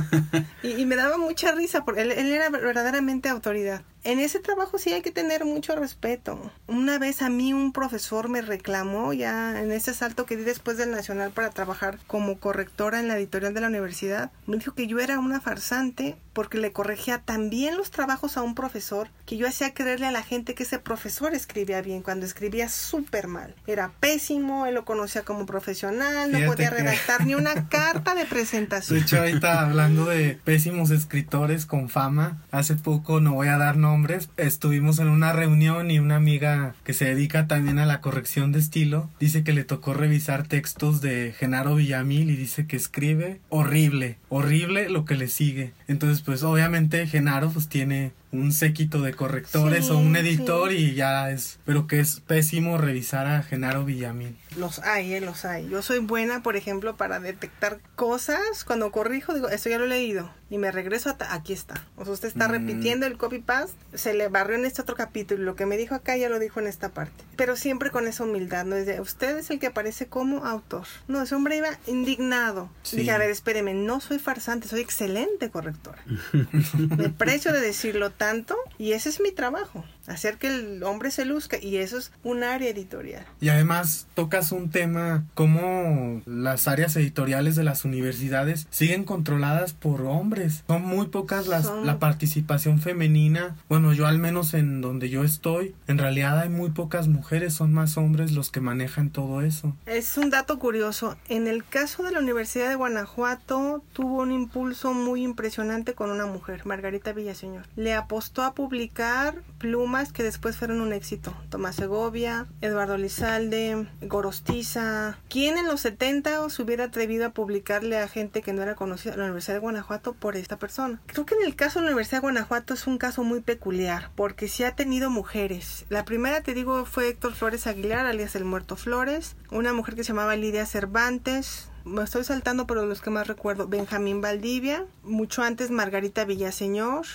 [0.61, 3.81] Y, me daba mucha risa porque él, era verdaderamente autoridad.
[4.03, 6.51] En ese trabajo sí hay que tener mucho respeto.
[6.67, 10.77] Una vez a mí un profesor me reclamó ya en ese salto que di después
[10.77, 14.31] del Nacional para trabajar como correctora en la editorial de la universidad.
[14.45, 18.55] Me dijo que yo era una farsante porque le corregía también los trabajos a un
[18.55, 22.69] profesor que yo hacía creerle a la gente que ese profesor escribía bien cuando escribía
[22.69, 23.53] súper mal.
[23.67, 28.97] Era pésimo, él lo conocía como profesional, no podía redactar ni una carta de presentación.
[28.97, 33.75] De hecho, ahorita hablando de pésimos escritores con fama, hace poco, no voy a dar
[33.89, 38.51] nombres, estuvimos en una reunión y una amiga que se dedica también a la corrección
[38.51, 43.39] de estilo dice que le tocó revisar textos de Genaro Villamil y dice que escribe
[43.49, 45.73] horrible, horrible lo que le sigue.
[45.87, 51.31] Entonces, pues obviamente Genaro pues tiene un séquito de correctores o un editor y ya
[51.31, 54.37] es, pero que es pésimo revisar a Genaro Villamil.
[54.57, 55.67] Los hay, eh, los hay.
[55.69, 58.63] Yo soy buena, por ejemplo, para detectar cosas.
[58.65, 60.31] Cuando corrijo, digo, esto ya lo he leído.
[60.49, 61.85] Y me regreso a aquí está.
[61.95, 62.51] O sea, usted está Mm.
[62.51, 63.73] repitiendo el copy-paste.
[63.93, 65.41] Se le barrió en este otro capítulo.
[65.41, 67.23] y Lo que me dijo acá ya lo dijo en esta parte.
[67.35, 68.65] Pero siempre con esa humildad.
[68.65, 70.87] No es de, usted es el que aparece como autor.
[71.07, 72.71] No, ese hombre iba indignado.
[72.81, 72.97] Sí.
[72.97, 75.99] Dije, a ver, espéreme, no soy farsante, soy excelente correctora.
[76.97, 78.55] me precio de decirlo tanto.
[78.77, 79.83] Y ese es mi trabajo.
[80.09, 81.57] Hacer que el hombre se luzca.
[81.61, 83.25] Y eso es un área editorial.
[83.39, 90.01] Y además tocas un tema como las áreas editoriales de las universidades siguen controladas por
[90.01, 90.63] hombres.
[90.67, 93.55] Son muy pocas las, Son- la participación femenina.
[93.69, 97.73] Bueno, yo al menos en donde yo estoy, en realidad hay muy pocas mujeres, son
[97.73, 99.75] más hombres los que manejan todo eso.
[99.85, 101.17] Es un dato curioso.
[101.27, 106.25] En el caso de la Universidad de Guanajuato, tuvo un impulso muy impresionante con una
[106.25, 107.65] mujer, Margarita Villaseñor.
[107.75, 111.35] Le apostó a publicar plumas que después fueron un éxito.
[111.49, 115.17] Tomás Segovia, Eduardo Lizalde, Gorostiza.
[115.29, 119.13] ¿Quién en los 70 se hubiera atrevido a publicarle a gente que no era conocida
[119.13, 121.01] en la Universidad de Guanajuato por esta persona?
[121.07, 124.11] Creo que en el caso de la Universidad de Guanajuato es un caso muy peculiar,
[124.15, 125.85] porque sí ha tenido mujeres.
[125.89, 130.03] La primera, te digo, fue Héctor Flores Aguilar, alias El Muerto Flores, una mujer que
[130.03, 135.41] se llamaba Lidia Cervantes, me estoy saltando, pero los que más recuerdo, Benjamín Valdivia, mucho
[135.41, 137.05] antes Margarita Villaseñor,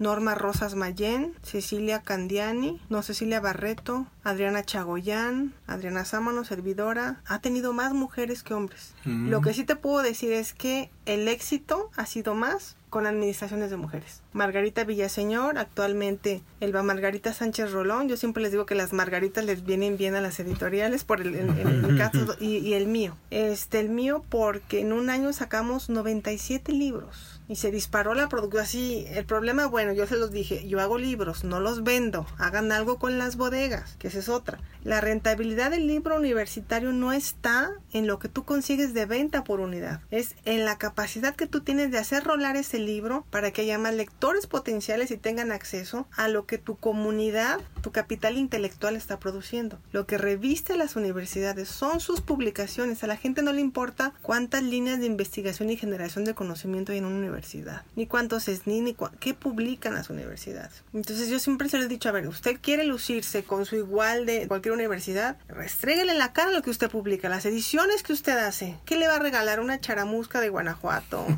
[0.00, 7.74] Norma Rosas Mayén, Cecilia Candiani, no Cecilia Barreto, Adriana Chagoyán, Adriana Sámano, servidora, ha tenido
[7.74, 8.94] más mujeres que hombres.
[9.04, 9.28] Mm.
[9.28, 13.70] Lo que sí te puedo decir es que el éxito ha sido más con administraciones
[13.70, 14.22] de mujeres.
[14.32, 19.64] Margarita Villaseñor, actualmente Elba Margarita Sánchez Rolón, yo siempre les digo que las margaritas les
[19.64, 23.16] vienen bien a las editoriales por el, caso y, y el mío.
[23.30, 28.62] Este, el mío porque en un año sacamos 97 libros y se disparó la producción
[28.62, 29.06] así.
[29.08, 33.00] El problema, bueno, yo se los dije, yo hago libros, no los vendo, hagan algo
[33.00, 34.60] con las bodegas, que esa es otra.
[34.84, 39.58] La rentabilidad del libro universitario no está en lo que tú consigues de venta por
[39.58, 43.62] unidad, es en la capacidad que tú tienes de hacer rolar ese libro para que
[43.62, 48.96] haya más lectores potenciales y tengan acceso a lo que tu comunidad, tu capital intelectual
[48.96, 49.78] está produciendo.
[49.92, 53.02] Lo que reviste a las universidades son sus publicaciones.
[53.04, 56.98] A la gente no le importa cuántas líneas de investigación y generación de conocimiento hay
[56.98, 60.82] en una universidad, ni cuántos SNI, ni qué publican las universidades.
[60.94, 64.26] Entonces yo siempre se lo he dicho, a ver, usted quiere lucirse con su igual
[64.26, 68.36] de cualquier universidad, restréguele en la cara lo que usted publica, las ediciones que usted
[68.38, 68.76] hace.
[68.84, 69.60] ¿Qué le va a regalar?
[69.60, 71.26] ¿Una charamusca de Guanajuato?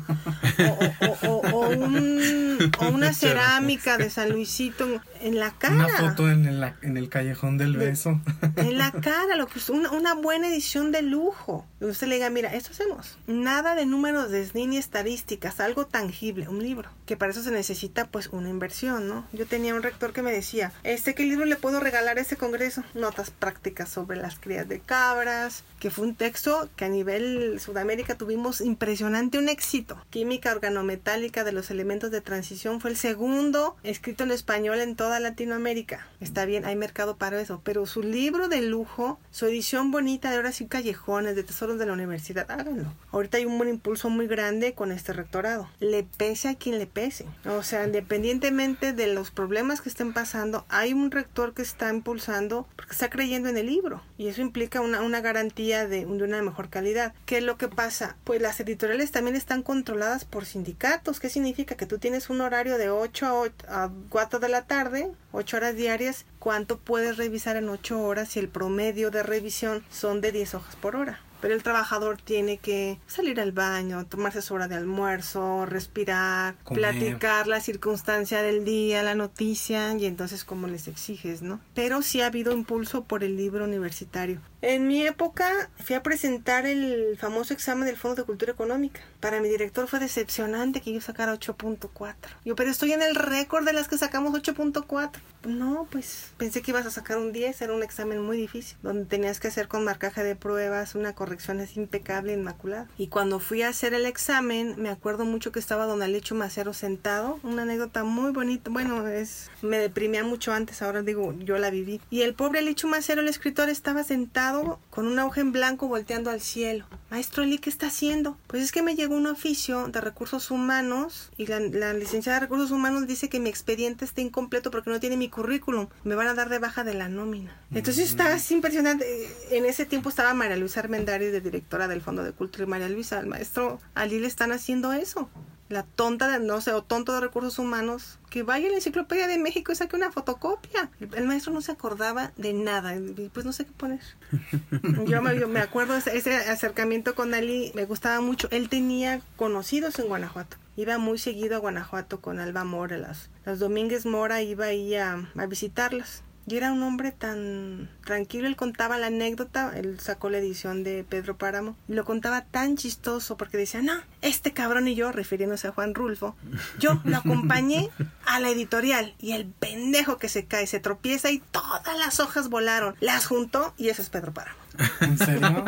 [1.23, 5.73] O, o- o- o un- o una cerámica de San Luisito en la cara.
[5.75, 8.19] Una foto en el, en el callejón del De- beso.
[8.57, 11.65] En la cara, lo que usted- una, una buena edición de lujo.
[11.81, 13.17] Y usted le diga, mira, esto hacemos.
[13.27, 16.89] Nada de números de ni estadísticas, algo tangible, un libro.
[17.05, 19.25] Que para eso se necesita pues una inversión, ¿no?
[19.33, 22.37] Yo tenía un rector que me decía, este, ¿qué libro le puedo regalar a este
[22.37, 22.83] congreso?
[22.93, 28.15] Notas prácticas sobre las crías de cabras, que fue un texto que a nivel Sudamérica
[28.15, 29.97] tuvimos impresionante un éxito.
[30.09, 35.19] Química organometálica de los elementos de transición fue el segundo escrito en español en toda
[35.19, 36.07] Latinoamérica.
[36.23, 40.37] Está bien, hay mercado para eso, pero su libro de lujo, su edición bonita de
[40.37, 42.93] horas y callejones, de tesoros de la universidad, háganlo.
[43.11, 45.69] Ahorita hay un buen impulso muy grande con este rectorado.
[45.81, 47.25] Le pese a quien le pese.
[47.45, 52.67] O sea, independientemente de los problemas que estén pasando, hay un rector que está impulsando
[52.77, 54.01] porque está creyendo en el libro.
[54.17, 57.13] Y eso implica una, una garantía de, de una mejor calidad.
[57.25, 58.15] ¿Qué es lo que pasa?
[58.23, 61.19] Pues las editoriales también están controladas por sindicatos.
[61.19, 61.75] ¿Qué significa?
[61.75, 65.57] Que tú tienes un horario de 8 a, 8 a 4 de la tarde, 8
[65.57, 66.12] horas diarias.
[66.39, 70.75] ¿Cuánto puedes revisar en 8 horas si el promedio de revisión son de 10 hojas
[70.75, 71.21] por hora?
[71.41, 76.79] Pero el trabajador tiene que salir al baño, tomarse su hora de almuerzo, respirar, Comer.
[76.81, 81.59] platicar la circunstancia del día, la noticia, y entonces cómo les exiges, ¿no?
[81.73, 84.39] Pero sí ha habido impulso por el libro universitario.
[84.65, 89.01] En mi época fui a presentar el famoso examen del Fondo de Cultura Económica.
[89.19, 92.15] Para mi director fue decepcionante que yo sacara 8.4.
[92.45, 95.19] Yo, pero estoy en el récord de las que sacamos 8.4.
[95.49, 99.03] No, pues pensé que ibas a sacar un 10, era un examen muy difícil, donde
[99.03, 102.87] tenías que hacer con marcaje de pruebas una corrección así impecable, inmaculada.
[102.97, 106.71] Y cuando fui a hacer el examen, me acuerdo mucho que estaba don Alecho Macero
[106.71, 111.69] sentado, una anécdota muy bonita, bueno, es me deprimía mucho antes, ahora digo, yo la
[111.69, 111.99] viví.
[112.09, 114.52] Y el pobre Alecho Macero, el escritor, estaba sentado
[114.89, 116.85] con una hoja en blanco volteando al cielo.
[117.09, 118.37] Maestro Eli, ¿qué está haciendo?
[118.47, 122.45] Pues es que me llegó un oficio de recursos humanos y la, la licenciada de
[122.45, 125.87] recursos humanos dice que mi expediente está incompleto porque no tiene mi currículum.
[126.03, 127.55] Me van a dar de baja de la nómina.
[127.71, 129.05] Entonces está así impresionante.
[129.51, 132.89] En ese tiempo estaba María Luisa Armendáriz de directora del Fondo de Cultura y María
[132.89, 135.29] Luisa, al maestro Ali le están haciendo eso.
[135.69, 139.27] La tonta de, no sé, o tonto de recursos humanos, que vaya a la enciclopedia
[139.27, 140.89] de México y saque una fotocopia.
[140.99, 143.99] El, maestro no se acordaba de nada, y pues no sé qué poner.
[145.07, 148.47] Yo me, acuerdo ese, ese acercamiento con Ali, me gustaba mucho.
[148.51, 150.57] Él tenía conocidos en Guanajuato.
[150.75, 155.29] Iba muy seguido a Guanajuato con Alba Mora, las, las Domínguez Mora iba ahí a,
[155.37, 156.23] a visitarlas.
[156.45, 161.05] Y era un hombre tan tranquilo, él contaba la anécdota, él sacó la edición de
[161.07, 165.67] Pedro Páramo, y lo contaba tan chistoso porque decía, no, este cabrón y yo, refiriéndose
[165.67, 166.35] a Juan Rulfo,
[166.79, 167.89] yo lo acompañé
[168.25, 172.49] a la editorial y el pendejo que se cae, se tropieza y todas las hojas
[172.49, 174.62] volaron, las juntó y ese es Pedro Páramo.
[175.01, 175.63] ¿En serio?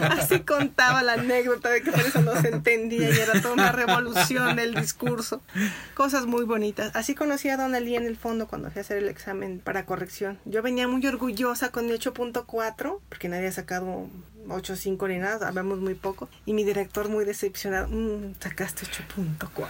[0.00, 3.72] Así contaba la anécdota de que por eso no se entendía y era toda una
[3.72, 5.42] revolución el discurso.
[5.94, 6.94] Cosas muy bonitas.
[6.94, 9.86] Así conocí a Don Ali en el fondo cuando fui a hacer el examen para
[9.86, 10.38] corrección.
[10.44, 14.08] Yo venía muy orgullosa con mi 8.4 porque nadie ha sacado
[14.48, 16.28] 8.5 ni nada, hablamos muy poco.
[16.44, 19.68] Y mi director muy decepcionado, mm, sacaste 8.4.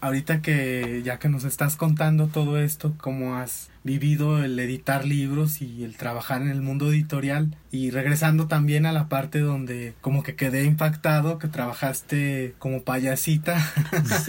[0.00, 5.62] Ahorita que ya que nos estás contando todo esto, cómo has vivido el editar libros
[5.62, 10.22] y el trabajar en el mundo editorial y regresando también a la parte donde como
[10.22, 13.56] que quedé impactado que trabajaste como payasita.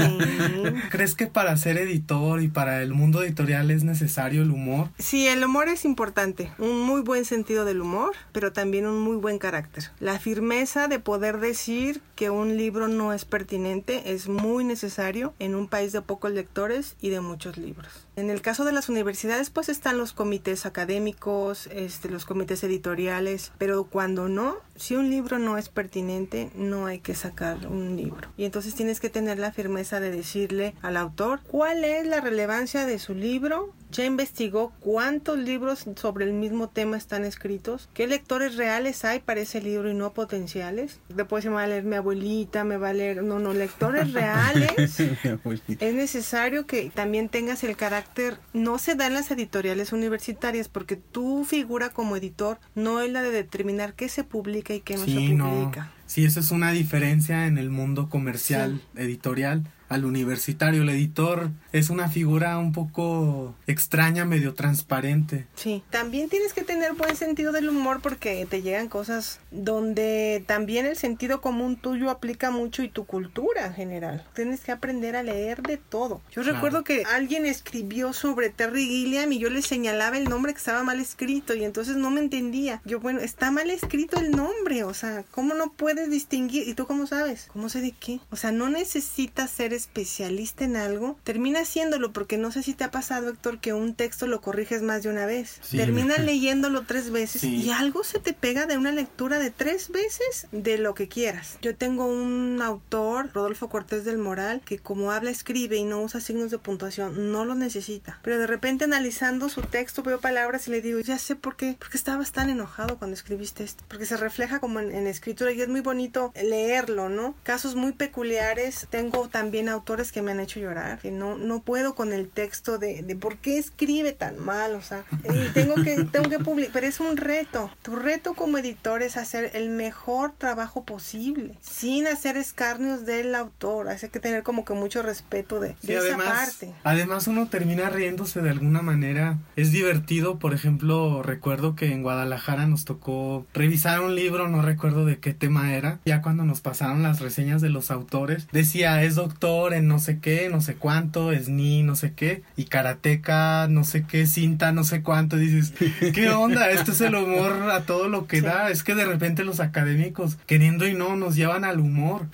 [0.91, 4.91] ¿Crees que para ser editor y para el mundo editorial es necesario el humor?
[4.97, 9.17] Sí, el humor es importante, un muy buen sentido del humor, pero también un muy
[9.17, 9.91] buen carácter.
[9.99, 15.55] La firmeza de poder decir que un libro no es pertinente es muy necesario en
[15.55, 18.07] un país de pocos lectores y de muchos libros.
[18.19, 23.53] En el caso de las universidades, pues están los comités académicos, este, los comités editoriales,
[23.57, 28.29] pero cuando no, si un libro no es pertinente, no hay que sacar un libro.
[28.37, 32.85] Y entonces tienes que tener la firmeza de decirle al autor cuál es la relevancia
[32.85, 38.55] de su libro, ya investigó cuántos libros sobre el mismo tema están escritos, qué lectores
[38.55, 40.99] reales hay para ese libro y no potenciales.
[41.09, 44.13] Después se me va a leer mi abuelita, me va a leer, no, no, lectores
[44.13, 44.99] reales.
[44.99, 50.95] es necesario que también tengas el carácter no se da en las editoriales universitarias porque
[50.95, 55.05] tu figura como editor no es la de determinar qué se publica y qué no
[55.05, 55.91] se publica.
[56.09, 60.83] Sí, esa es una diferencia en el mundo comercial, editorial al universitario.
[60.83, 65.47] El editor es una figura un poco extraña, medio transparente.
[65.55, 70.85] Sí, también tienes que tener buen sentido del humor porque te llegan cosas donde también
[70.85, 74.25] el sentido común tuyo aplica mucho y tu cultura en general.
[74.35, 76.21] Tienes que aprender a leer de todo.
[76.31, 80.59] Yo recuerdo que alguien escribió sobre Terry Gilliam y yo le señalaba el nombre que
[80.59, 82.81] estaba mal escrito y entonces no me entendía.
[82.85, 86.65] Yo, bueno, está mal escrito el nombre, o sea, ¿cómo no puedes distinguir?
[86.65, 87.47] ¿Y tú cómo sabes?
[87.51, 88.21] ¿Cómo sé de qué?
[88.29, 92.85] O sea, no necesitas ser especialista en algo, termina haciéndolo porque no sé si te
[92.85, 95.59] ha pasado, Héctor, que un texto lo corriges más de una vez.
[95.71, 100.47] termina leyéndolo tres veces y algo se te pega de una lectura de tres veces
[100.53, 101.57] de lo que quieras.
[101.61, 106.21] Yo tengo un autor, Rodolfo Cortés del Moral, que como habla, escribe y no usa
[106.21, 108.19] signos de puntuación, no lo necesita.
[108.23, 111.75] Pero de repente analizando su texto veo palabras y le digo, ya sé por qué,
[111.77, 115.59] porque estabas tan enojado cuando escribiste esto, porque se refleja como en, en escritura y
[115.59, 117.33] es muy bonito leerlo, ¿no?
[117.41, 118.85] Casos muy peculiares.
[118.91, 122.77] Tengo también autores que me han hecho llorar, que no, no puedo con el texto
[122.77, 126.71] de, de por qué escribe tan mal, o sea, y tengo que, tengo que publicar,
[126.73, 127.71] pero es un reto.
[127.81, 133.89] Tu reto como editor es hacer el mejor trabajo posible, sin hacer escarnios del autor,
[133.89, 136.73] hay que tener como que mucho respeto de, esa parte.
[136.83, 142.67] Además uno termina riéndose de alguna manera, es divertido, por ejemplo, recuerdo que en Guadalajara
[142.67, 147.03] nos tocó revisar un libro, no recuerdo de qué tema era, ya cuando nos pasaron
[147.03, 151.31] las reseñas de los autores, decía es doctor, en no sé qué, no sé cuánto,
[151.31, 155.73] es ni no sé qué, y karateca, no sé qué, cinta, no sé cuánto, dices,
[156.13, 156.69] ¿qué onda?
[156.71, 160.37] Esto es el humor a todo lo que da, es que de repente los académicos,
[160.45, 162.27] queriendo y no, nos llevan al humor,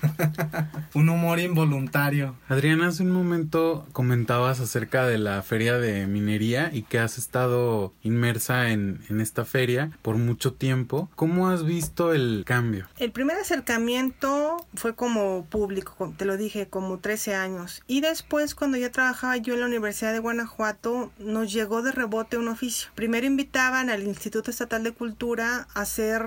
[0.94, 2.36] un humor involuntario.
[2.48, 7.94] Adriana, hace un momento comentabas acerca de la feria de minería y que has estado
[8.04, 11.10] inmersa en, en esta feria por mucho tiempo.
[11.16, 12.88] ¿Cómo has visto el cambio?
[12.98, 17.82] El primer acercamiento fue como público, te lo dije, como tres años.
[17.88, 22.38] Y después, cuando ya trabajaba yo en la Universidad de Guanajuato, nos llegó de rebote
[22.38, 22.90] un oficio.
[22.96, 26.26] Primero invitaban al Instituto Estatal de Cultura a hacer...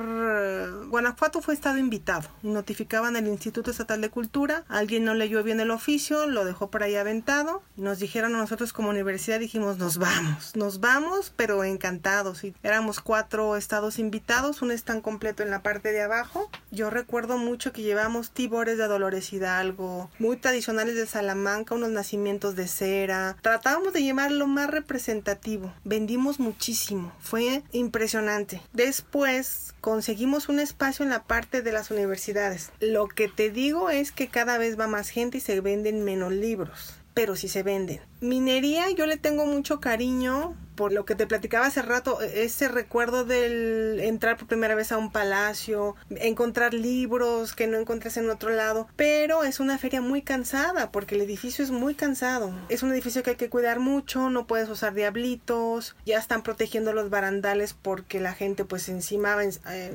[0.88, 2.28] Guanajuato fue estado invitado.
[2.42, 4.64] Notificaban al Instituto Estatal de Cultura.
[4.68, 7.62] Alguien no leyó bien el oficio, lo dejó por ahí aventado.
[7.76, 10.56] Nos dijeron a nosotros como universidad, dijimos, nos vamos.
[10.56, 12.44] Nos vamos, pero encantados.
[12.44, 16.50] Y éramos cuatro estados invitados, un stand completo en la parte de abajo.
[16.70, 22.56] Yo recuerdo mucho que llevamos tibores de Dolores Hidalgo, muy tradicionales de Salamanca, unos nacimientos
[22.56, 23.36] de cera.
[23.42, 25.72] Tratábamos de llevar lo más representativo.
[25.84, 27.12] Vendimos muchísimo.
[27.20, 28.62] Fue impresionante.
[28.72, 32.70] Después conseguimos un espacio en la parte de las universidades.
[32.80, 36.32] Lo que te digo es que cada vez va más gente y se venden menos
[36.32, 37.98] libros pero sí se venden.
[38.20, 42.68] Minería yo le tengo mucho cariño por lo que te platicaba hace rato, e, ese
[42.68, 48.30] recuerdo del entrar por primera vez a un palacio, encontrar libros que no encontres en
[48.30, 52.54] otro lado, pero es una feria muy cansada porque el edificio es muy cansado.
[52.68, 56.92] Es un edificio que hay que cuidar mucho, no puedes usar diablitos, ya están protegiendo
[56.92, 59.36] los barandales porque la gente pues encima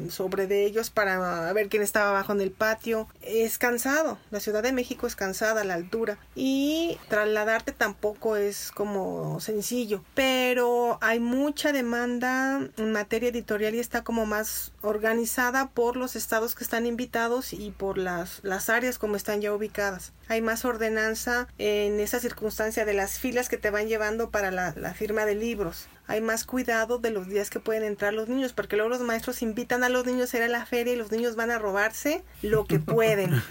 [0.10, 3.08] sobre de ellos para ver quién estaba abajo en el patio.
[3.22, 8.74] Es cansado, la Ciudad de México es cansada a la altura y trasladarte tampoco es
[8.74, 15.98] como sencillo, pero hay mucha demanda en materia editorial y está como más organizada por
[15.98, 20.14] los estados que están invitados y por las, las áreas como están ya ubicadas.
[20.28, 24.74] Hay más ordenanza en esa circunstancia de las filas que te van llevando para la,
[24.76, 28.54] la firma de libros hay más cuidado de los días que pueden entrar los niños,
[28.54, 31.12] porque luego los maestros invitan a los niños a ir a la feria y los
[31.12, 33.42] niños van a robarse lo que pueden,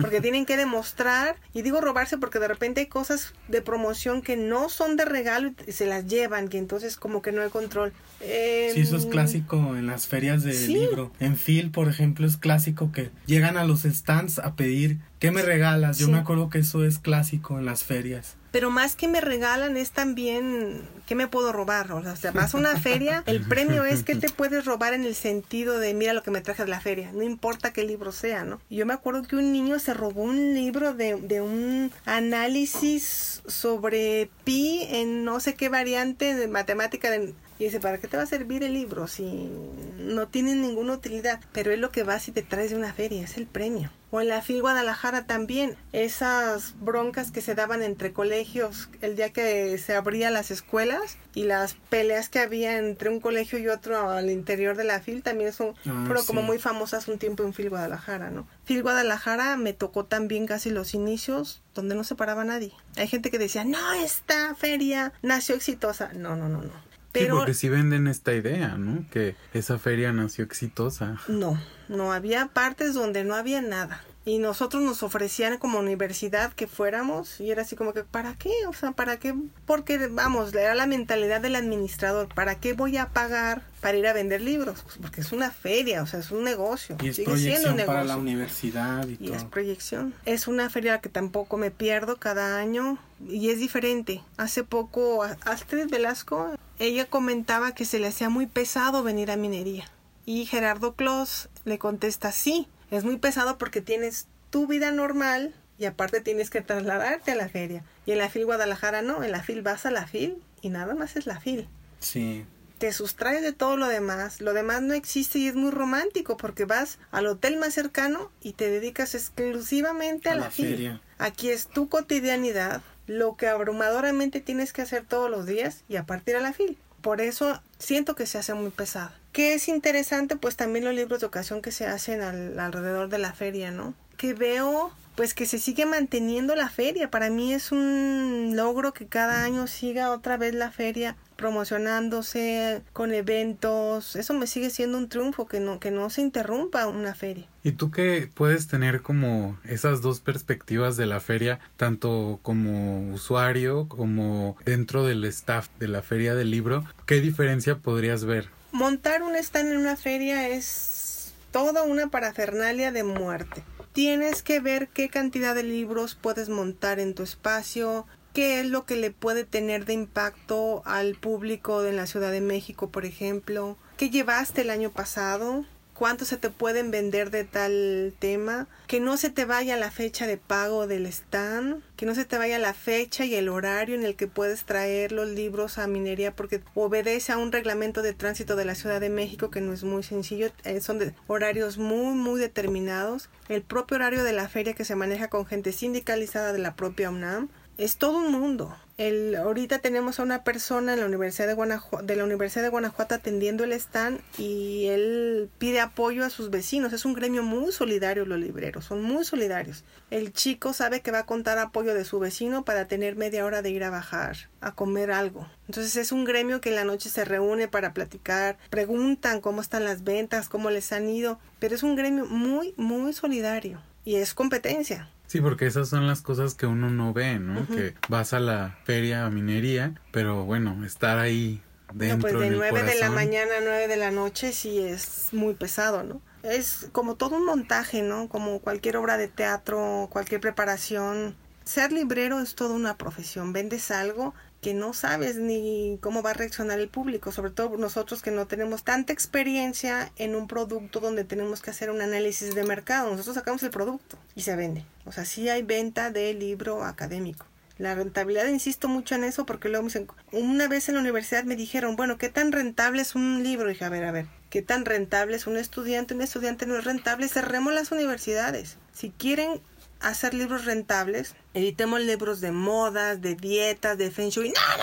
[0.00, 4.36] porque tienen que demostrar, y digo robarse porque de repente hay cosas de promoción que
[4.36, 7.92] no son de regalo y se las llevan, que entonces como que no hay control.
[8.20, 11.12] sí, eso es clásico en las ferias de libro.
[11.20, 15.42] En Phil, por ejemplo, es clásico que llegan a los stands a pedir ¿Qué me
[15.42, 15.98] regalas?
[15.98, 18.36] Yo me acuerdo que eso es clásico en las ferias.
[18.52, 21.90] Pero más que me regalan es también ¿qué me puedo robar?
[21.90, 25.14] O sea, vas a una feria, el premio es que te puedes robar en el
[25.14, 28.44] sentido de mira lo que me traje de la feria, no importa qué libro sea,
[28.44, 28.60] ¿no?
[28.68, 34.28] Yo me acuerdo que un niño se robó un libro de, de un análisis sobre
[34.44, 38.22] pi en no sé qué variante de matemática de y dice, ¿para qué te va
[38.22, 39.50] a servir el libro si
[39.98, 41.40] no tiene ninguna utilidad?
[41.52, 43.90] Pero es lo que vas y te traes de una feria, es el premio.
[44.10, 49.34] O en la FIL Guadalajara también, esas broncas que se daban entre colegios el día
[49.34, 54.08] que se abrían las escuelas y las peleas que había entre un colegio y otro
[54.08, 57.52] al interior de la FIL también son, ah, fueron como muy famosas un tiempo en
[57.52, 58.46] FIL Guadalajara, ¿no?
[58.64, 62.72] FIL Guadalajara me tocó también casi los inicios donde no se paraba nadie.
[62.96, 66.12] Hay gente que decía, no, esta feria nació exitosa.
[66.14, 69.04] No, no, no, no sí, porque si venden esta idea, ¿no?
[69.10, 71.18] Que esa feria nació exitosa.
[71.28, 74.02] No, no había partes donde no había nada.
[74.28, 78.52] Y nosotros nos ofrecían como universidad que fuéramos y era así como que, ¿para qué?
[78.68, 79.34] O sea, ¿para qué?
[79.64, 82.28] Porque, vamos, era la mentalidad del administrador.
[82.34, 84.82] ¿Para qué voy a pagar para ir a vender libros?
[84.82, 86.98] Pues porque es una feria, o sea, es un negocio.
[87.00, 89.34] Y es proyección para la universidad y, y todo.
[89.34, 90.12] es proyección.
[90.26, 94.20] Es una feria que tampoco me pierdo cada año y es diferente.
[94.36, 99.90] Hace poco, Astrid Velasco, ella comentaba que se le hacía muy pesado venir a minería.
[100.24, 105.84] Y Gerardo Clos le contesta, sí, es muy pesado porque tienes tu vida normal y
[105.84, 107.84] aparte tienes que trasladarte a la feria.
[108.06, 110.94] Y en la FIL Guadalajara no, en la FIL vas a la FIL y nada
[110.94, 111.68] más es la FIL.
[112.00, 112.44] Sí.
[112.78, 114.40] Te sustraes de todo lo demás.
[114.40, 118.52] Lo demás no existe y es muy romántico porque vas al hotel más cercano y
[118.52, 121.00] te dedicas exclusivamente a, la, feria.
[121.18, 126.04] Aquí es tu cotidianidad, lo que abrumadoramente tienes que hacer todos los días y a
[126.04, 126.78] partir a la FIL.
[127.00, 129.10] Por eso siento que se hace muy pesado.
[129.32, 133.32] Que es interesante, pues también los libros de ocasión que se hacen alrededor de la
[133.32, 133.94] feria, ¿no?
[134.16, 137.10] Que veo, pues que se sigue manteniendo la feria.
[137.10, 143.14] Para mí es un logro que cada año siga otra vez la feria promocionándose con
[143.14, 144.16] eventos.
[144.16, 147.46] Eso me sigue siendo un triunfo, que no, que no se interrumpa una feria.
[147.62, 153.86] Y tú que puedes tener como esas dos perspectivas de la feria, tanto como usuario
[153.88, 158.48] como dentro del staff de la feria del libro, ¿qué diferencia podrías ver?
[158.72, 163.62] Montar un stand en una feria es toda una parafernalia de muerte.
[163.92, 168.06] Tienes que ver qué cantidad de libros puedes montar en tu espacio,
[168.38, 172.40] qué es lo que le puede tener de impacto al público de la Ciudad de
[172.40, 178.14] México, por ejemplo, qué llevaste el año pasado, cuánto se te pueden vender de tal
[178.20, 182.24] tema, que no se te vaya la fecha de pago del stand, que no se
[182.24, 185.88] te vaya la fecha y el horario en el que puedes traer los libros a
[185.88, 189.72] minería porque obedece a un reglamento de tránsito de la Ciudad de México que no
[189.72, 194.48] es muy sencillo, eh, son de horarios muy muy determinados, el propio horario de la
[194.48, 197.48] feria que se maneja con gente sindicalizada de la propia UNAM,
[197.78, 198.76] es todo un mundo.
[198.98, 202.70] El, ahorita tenemos a una persona en la Universidad de Guanajuato, de la Universidad de
[202.70, 206.92] Guanajuato atendiendo el stand y él pide apoyo a sus vecinos.
[206.92, 209.84] Es un gremio muy solidario los libreros, son muy solidarios.
[210.10, 213.62] El chico sabe que va a contar apoyo de su vecino para tener media hora
[213.62, 215.46] de ir a bajar, a comer algo.
[215.68, 219.84] Entonces es un gremio que en la noche se reúne para platicar, preguntan cómo están
[219.84, 224.34] las ventas, cómo les han ido, pero es un gremio muy, muy solidario y es
[224.34, 225.08] competencia.
[225.28, 227.66] Sí, porque esas son las cosas que uno no ve, ¿no?
[227.66, 231.62] Que vas a la feria a minería, pero bueno, estar ahí
[231.92, 232.32] dentro.
[232.32, 235.28] No, pues de nueve 9 de la mañana a 9 de la noche sí es
[235.32, 236.22] muy pesado, ¿no?
[236.42, 238.30] Es como todo un montaje, ¿no?
[238.30, 241.36] Como cualquier obra de teatro, cualquier preparación.
[241.62, 243.52] Ser librero es toda una profesión.
[243.52, 248.22] Vendes algo que no sabes ni cómo va a reaccionar el público, sobre todo nosotros
[248.22, 252.64] que no tenemos tanta experiencia en un producto donde tenemos que hacer un análisis de
[252.64, 253.10] mercado.
[253.10, 254.84] Nosotros sacamos el producto y se vende.
[255.04, 257.46] O sea, sí hay venta de libro académico.
[257.78, 261.44] La rentabilidad, insisto mucho en eso porque luego me dicen, una vez en la universidad
[261.44, 263.70] me dijeron, bueno, ¿qué tan rentable es un libro?
[263.70, 266.14] Y dije, a ver, a ver, ¿qué tan rentable es un estudiante?
[266.14, 268.78] Un estudiante no es rentable, cerremos las universidades.
[268.92, 269.60] Si quieren
[270.00, 274.52] hacer libros rentables, editemos libros de modas, de dietas, de feng shui.
[274.52, 274.76] No,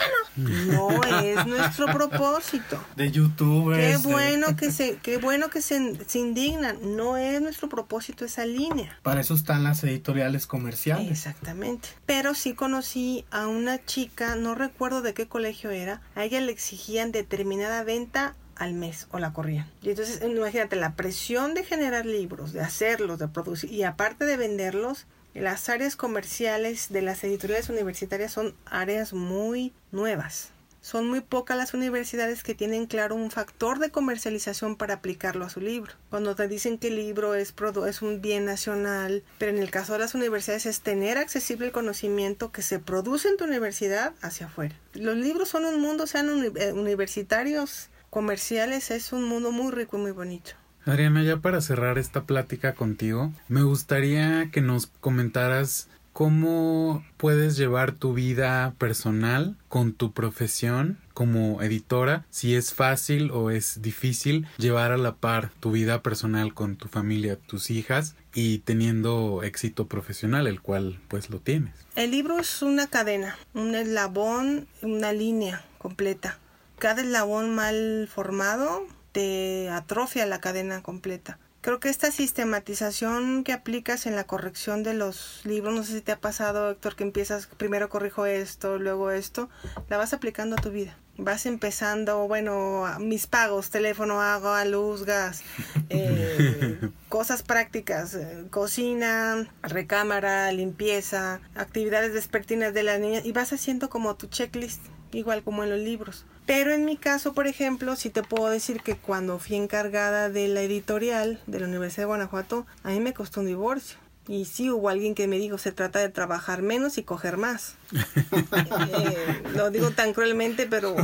[0.43, 0.89] no, no.
[0.89, 2.83] No es nuestro propósito.
[2.97, 3.79] De youtubers.
[3.81, 6.95] Qué de- bueno que se, qué bueno que se, se indignan.
[6.97, 8.99] No es nuestro propósito esa línea.
[9.03, 11.09] Para eso están las editoriales comerciales.
[11.09, 11.87] Exactamente.
[12.05, 16.51] Pero sí conocí a una chica, no recuerdo de qué colegio era, a ella le
[16.51, 19.69] exigían determinada venta al mes o la corrían.
[19.81, 24.37] Y entonces, imagínate, la presión de generar libros, de hacerlos, de producir y aparte de
[24.37, 30.49] venderlos, las áreas comerciales de las editoriales universitarias son áreas muy nuevas.
[30.85, 35.49] Son muy pocas las universidades que tienen claro un factor de comercialización para aplicarlo a
[35.49, 35.93] su libro.
[36.11, 37.55] Cuando te dicen que el libro es,
[37.87, 41.71] es un bien nacional, pero en el caso de las universidades es tener accesible el
[41.71, 44.75] conocimiento que se produce en tu universidad hacia afuera.
[44.93, 49.99] Los libros son un mundo, sean eh, universitarios, comerciales, es un mundo muy rico y
[49.99, 50.51] muy bonito.
[50.85, 57.91] Adriana, ya para cerrar esta plática contigo, me gustaría que nos comentaras cómo puedes llevar
[57.91, 64.93] tu vida personal con tu profesión como editora, si es fácil o es difícil llevar
[64.93, 70.47] a la par tu vida personal con tu familia, tus hijas y teniendo éxito profesional,
[70.47, 71.73] el cual pues lo tienes.
[71.97, 76.39] El libro es una cadena, un eslabón, una línea completa.
[76.77, 81.39] Cada eslabón mal formado te atrofia la cadena completa.
[81.61, 86.01] Creo que esta sistematización que aplicas en la corrección de los libros, no sé si
[86.01, 89.49] te ha pasado, Héctor, que empiezas, primero corrijo esto, luego esto,
[89.89, 90.95] la vas aplicando a tu vida.
[91.17, 95.43] Vas empezando, bueno, mis pagos, teléfono, agua, luz, gas,
[95.89, 103.89] eh, cosas prácticas, eh, cocina, recámara, limpieza, actividades vespertinas de las niñas y vas haciendo
[103.89, 104.81] como tu checklist,
[105.13, 106.25] igual como en los libros.
[106.45, 110.47] Pero en mi caso, por ejemplo, sí te puedo decir que cuando fui encargada de
[110.47, 113.97] la editorial de la Universidad de Guanajuato, a mí me costó un divorcio.
[114.27, 117.75] Y sí hubo alguien que me dijo, se trata de trabajar menos y coger más.
[118.87, 120.95] Eh, lo digo tan cruelmente, pero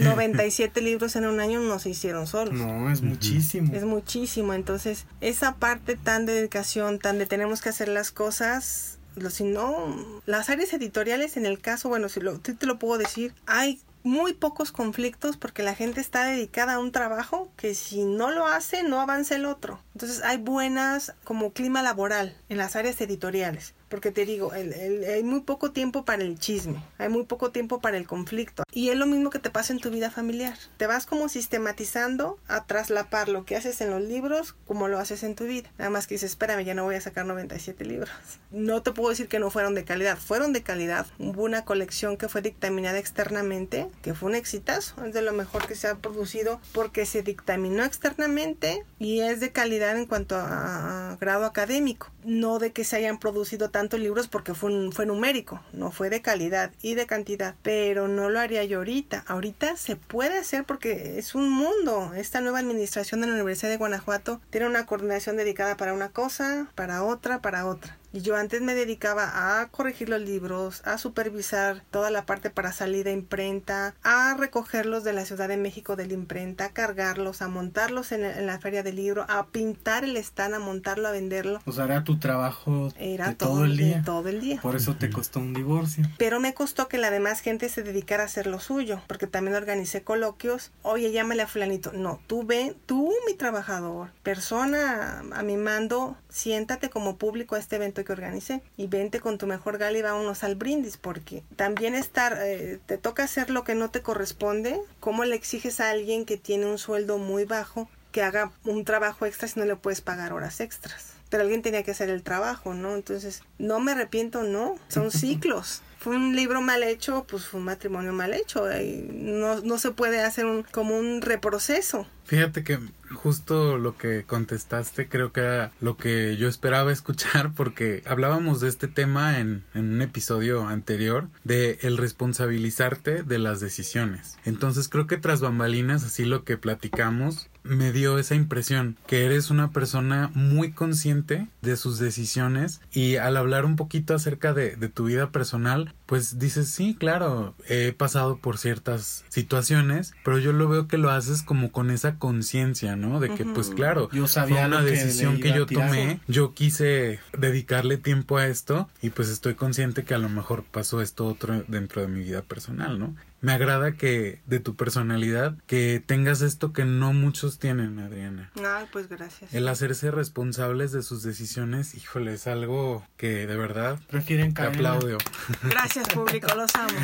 [0.00, 2.54] 97 libros en un año no se hicieron solos.
[2.54, 3.74] No, es muchísimo.
[3.74, 4.54] Es muchísimo.
[4.54, 9.44] Entonces, esa parte tan de dedicación, tan de tenemos que hacer las cosas, lo, si
[9.44, 9.96] no,
[10.26, 14.32] las áreas editoriales, en el caso, bueno, si lo, te lo puedo decir, hay muy
[14.32, 18.82] pocos conflictos porque la gente está dedicada a un trabajo que si no lo hace,
[18.82, 19.80] no avanza el otro.
[19.94, 23.74] Entonces, hay buenas como clima laboral en las áreas editoriales.
[23.88, 27.50] Porque te digo, el- el- hay muy poco tiempo para el chisme, hay muy poco
[27.50, 28.62] tiempo para el conflicto.
[28.72, 30.56] Y es lo mismo que te pasa en tu vida familiar.
[30.76, 35.22] Te vas como sistematizando a traslapar lo que haces en los libros como lo haces
[35.22, 35.70] en tu vida.
[35.78, 38.10] Nada más que dices, espérame, ya no voy a sacar 97 libros.
[38.50, 41.06] No te puedo decir que no fueron de calidad, fueron de calidad.
[41.18, 45.66] Hubo una colección que fue dictaminada externamente, que fue un exitazo, es de lo mejor
[45.66, 51.12] que se ha producido porque se dictaminó externamente y es de calidad en cuanto a,
[51.12, 52.10] a grado académico.
[52.24, 56.10] No de que se hayan producido tantos libros porque fue, un- fue numérico, no fue
[56.10, 59.22] de calidad y de cantidad, pero no lo haría yo ahorita.
[59.28, 62.12] Ahorita se puede hacer porque es un mundo.
[62.16, 66.66] Esta nueva administración de la Universidad de Guanajuato tiene una coordinación dedicada para una cosa,
[66.74, 67.96] para otra, para otra.
[68.12, 72.72] Y yo antes me dedicaba a corregir los libros, a supervisar toda la parte para
[72.72, 77.48] salida imprenta, a recogerlos de la Ciudad de México de la imprenta, a cargarlos, a
[77.48, 81.60] montarlos en, en la feria del libro, a pintar el stand, a montarlo, a venderlo.
[81.66, 84.02] O sea, era tu trabajo Era de todo, todo el de día.
[84.04, 84.60] todo el día.
[84.62, 86.04] Por eso te costó un divorcio.
[86.16, 89.56] Pero me costó que la demás gente se dedicara a hacer lo suyo, porque también
[89.56, 90.72] organicé coloquios.
[90.82, 91.92] Oye, llámale a fulanito.
[91.92, 97.76] No, tú ven, tú mi trabajador, persona a mi mando, siéntate como público a este
[97.76, 98.62] evento que organicé.
[98.76, 102.98] Y vente con tu mejor gala y vámonos al brindis, porque también estar, eh, te
[102.98, 104.80] toca hacer lo que no te corresponde.
[105.00, 109.26] ¿Cómo le exiges a alguien que tiene un sueldo muy bajo que haga un trabajo
[109.26, 111.12] extra si no le puedes pagar horas extras?
[111.30, 112.94] Pero alguien tenía que hacer el trabajo, ¿no?
[112.94, 114.76] Entonces, no me arrepiento, no.
[114.88, 118.66] Son ciclos fue un libro mal hecho, pues fue un matrimonio mal hecho.
[119.12, 122.06] No, no se puede hacer un, como un reproceso.
[122.24, 122.78] Fíjate que
[123.12, 128.68] justo lo que contestaste creo que era lo que yo esperaba escuchar porque hablábamos de
[128.68, 134.38] este tema en, en, un episodio anterior de el responsabilizarte de las decisiones.
[134.44, 139.50] Entonces creo que tras bambalinas así lo que platicamos me dio esa impresión que eres
[139.50, 144.88] una persona muy consciente de sus decisiones y al hablar un poquito acerca de, de
[144.88, 150.68] tu vida personal pues dices sí claro he pasado por ciertas situaciones pero yo lo
[150.68, 153.20] veo que lo haces como con esa conciencia, ¿no?
[153.20, 157.96] De que, pues claro, yo sabía fue una decisión que, yo tomé, yo quise dedicarle
[157.96, 162.02] tiempo a esto y pues estoy consciente que a lo mejor pasó esto otro dentro
[162.02, 163.14] de mi vida personal, ¿no?
[163.40, 168.50] Me agrada que de tu personalidad que tengas esto que no muchos tienen, Adriana.
[168.56, 169.52] Ay, pues gracias.
[169.54, 174.72] El hacerse responsables de sus decisiones, híjole, es algo que de verdad prefieren caer.
[174.72, 175.18] Te aplaudo.
[175.62, 176.88] Gracias, público, los amo.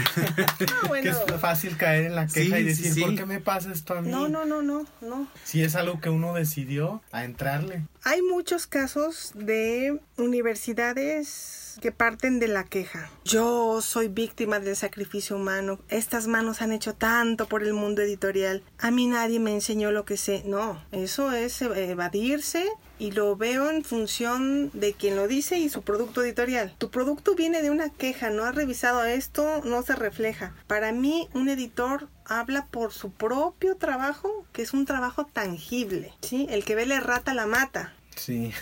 [0.85, 3.95] Ah, que es fácil caer en la queja y decir, ¿por qué me pasa esto
[3.95, 4.11] a mí?
[4.11, 5.28] No, no, no, no, no.
[5.45, 7.87] Si es algo que uno decidió a entrarle.
[8.03, 13.11] Hay muchos casos de universidades que parten de la queja.
[13.25, 15.79] Yo soy víctima del sacrificio humano.
[15.89, 18.62] Estas manos han hecho tanto por el mundo editorial.
[18.79, 20.43] A mí nadie me enseñó lo que sé.
[20.47, 22.68] No, eso es evadirse
[22.99, 26.75] y lo veo en función de quien lo dice y su producto editorial.
[26.79, 30.55] Tu producto viene de una queja, no has revisado esto, no se refleja.
[30.66, 36.47] Para mí, un editor habla por su propio trabajo, que es un trabajo tangible, ¿sí?
[36.51, 37.95] El que ve la rata la mata.
[38.17, 38.53] Sí.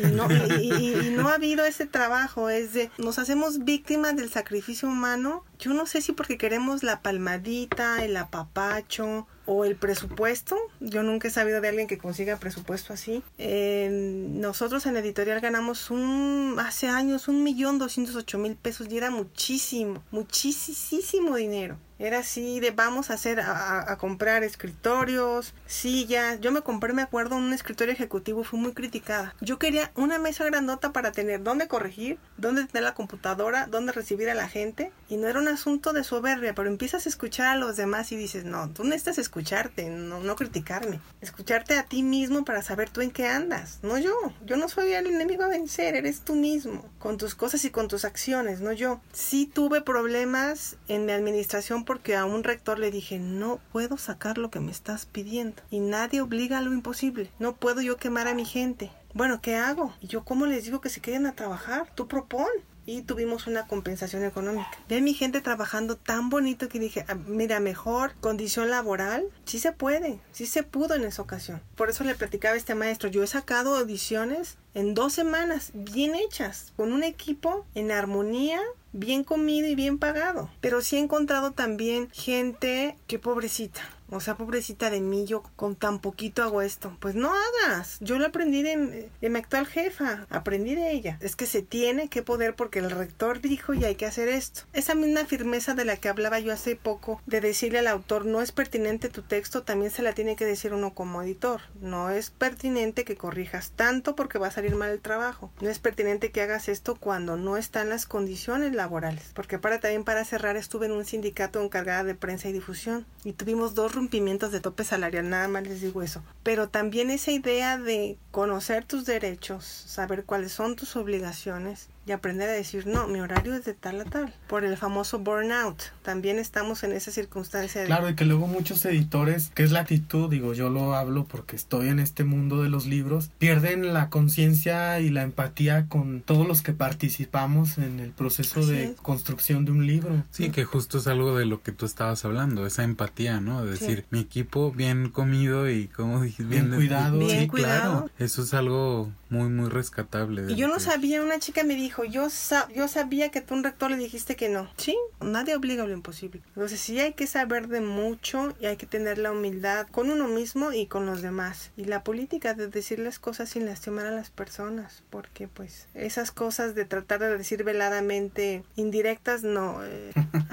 [0.61, 5.45] Y no, ha habido ese trabajo, es de, nos hacemos víctimas del sacrificio humano.
[5.59, 10.57] Yo no sé si porque queremos la palmadita, el apapacho o el presupuesto.
[10.81, 13.23] Yo nunca he sabido de alguien que consiga presupuesto así.
[13.39, 19.11] nosotros en editorial ganamos un, hace años, un millón doscientos ocho mil pesos y era
[19.11, 21.77] muchísimo, muchísimo dinero.
[21.99, 26.41] Era así de vamos a hacer, a, comprar escritorios, sillas.
[26.41, 29.35] Yo me compré, me acuerdo, un escritorio ejecutivo, fue muy criticada.
[29.41, 34.31] Yo quería una mesa grandota para tener dónde corregir, dónde tener la computadora, dónde recibir
[34.31, 34.93] a la gente.
[35.09, 38.17] Y no era un asunto de soberbia, pero empiezas a escuchar a los demás y
[38.17, 41.01] dices, no, tú necesitas escucharte, no, no criticarme.
[41.21, 44.15] Escucharte a ti mismo para saber tú en qué andas, no yo.
[44.45, 47.89] Yo no soy el enemigo a vencer, eres tú mismo, con tus cosas y con
[47.89, 49.01] tus acciones, no yo.
[49.13, 54.39] Sí tuve problemas en mi administración porque a un rector le dije, no puedo sacar
[54.39, 55.63] lo que me estás pidiendo.
[55.69, 57.31] Y nadie obliga a lo imposible.
[57.39, 58.91] No puedo yo quemar a mi gente.
[59.13, 59.93] Bueno, ¿qué hago?
[60.01, 61.93] ¿Y yo cómo les digo que se queden a trabajar?
[61.95, 62.49] Tú propon
[62.87, 64.71] y tuvimos una compensación económica.
[64.89, 69.73] De mi gente trabajando tan bonito que dije, ah, mira, mejor condición laboral, sí se
[69.73, 71.61] puede, sí se pudo en esa ocasión.
[71.77, 76.15] Por eso le platicaba a este maestro, yo he sacado audiciones en dos semanas, bien
[76.15, 78.61] hechas, con un equipo en armonía,
[78.93, 80.51] bien comido y bien pagado.
[80.61, 83.81] Pero sí he encontrado también gente que pobrecita,
[84.13, 86.97] o sea, pobrecita de mí, yo con tan poquito hago esto.
[87.01, 87.99] Pues no hagas.
[88.01, 90.27] Yo lo aprendí de, mi actual jefa.
[90.31, 91.19] Aprendí de ella.
[91.21, 94.63] Es que se tiene que poder porque el rector dijo y hay que hacer esto.
[94.73, 98.43] Esa misma firmeza de la que hablaba yo hace poco, de decirle al autor no
[98.43, 101.63] es pertinente tu texto, también se la tiene que decir uno como editor.
[101.81, 105.51] No es pertinente que corrijas tanto porque va a salir mal el trabajo.
[105.61, 109.33] No es pertinente que hagas esto cuando no están las condiciones laborales.
[109.35, 113.33] Porque para también para cerrar estuve en un sindicato encargada de prensa y difusión y
[113.33, 116.25] tuvimos dos rompimientos de tope salarial, nada más les digo eso.
[116.43, 122.49] Pero también esa idea de conocer tus derechos, saber cuáles son tus obligaciones y aprender
[122.49, 125.81] a decir, no, mi horario es de tal a tal, por el famoso burnout.
[126.03, 127.85] También estamos en esa circunstancia.
[127.85, 131.55] Claro, y que luego muchos editores, que es la actitud, digo, yo lo hablo porque
[131.55, 136.47] estoy en este mundo de los libros, pierden la conciencia y la empatía con todos
[136.47, 140.25] los que participamos en el proceso de construcción de un libro.
[140.31, 143.65] Sí, que justo es algo de lo que tú estabas hablando, esa empatía, ¿no?
[143.65, 147.19] De decir, mi equipo bien comido y como dijiste, bien, cuidado.
[147.19, 148.11] Bien cuidado.
[148.19, 150.53] Eso es algo muy, muy rescatable.
[150.53, 152.29] Y yo no sabía, una chica me dijo, yo,
[152.77, 154.69] yo sabía que tú un rector le dijiste que no.
[154.77, 156.43] Sí, nadie obliga a lo imposible.
[156.49, 160.29] Entonces sí hay que saber de mucho y hay que tener la humildad con uno
[160.29, 161.71] mismo y con los demás.
[161.79, 166.31] Y la política de decir las cosas sin lastimar a las personas, porque pues esas
[166.31, 170.13] cosas de tratar de decir veladamente indirectas no eh,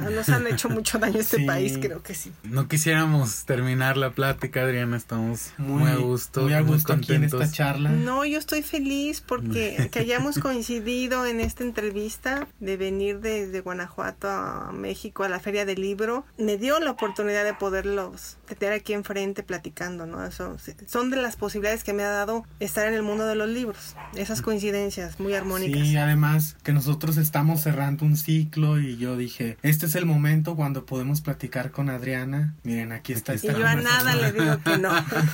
[0.10, 2.32] nos han hecho mucho daño a este país, creo que sí.
[2.44, 7.26] No quisiéramos terminar la plática, Adriana, estamos muy, a gusto, muy a gusto aquí en
[7.26, 7.90] esta charla.
[7.90, 14.30] No, yo estoy feliz porque que hayamos coincidido en esta entrevista de venir desde Guanajuato
[14.30, 18.94] a México a la Feria del Libro, me dio la oportunidad de poderlos tener aquí
[18.94, 20.26] enfrente platicando, ¿no?
[20.26, 23.50] Eso, son de las posibilidades que me ha dado estar en el mundo de los
[23.50, 25.82] libros, esas coincidencias muy armónicas.
[25.82, 30.56] Sí, además que nosotros estamos cerrando un ciclo y yo dije, este es el momento
[30.56, 32.56] cuando podemos platicar con Adriana.
[32.64, 34.92] Miren, aquí está esta Y yo a nada le digo que no.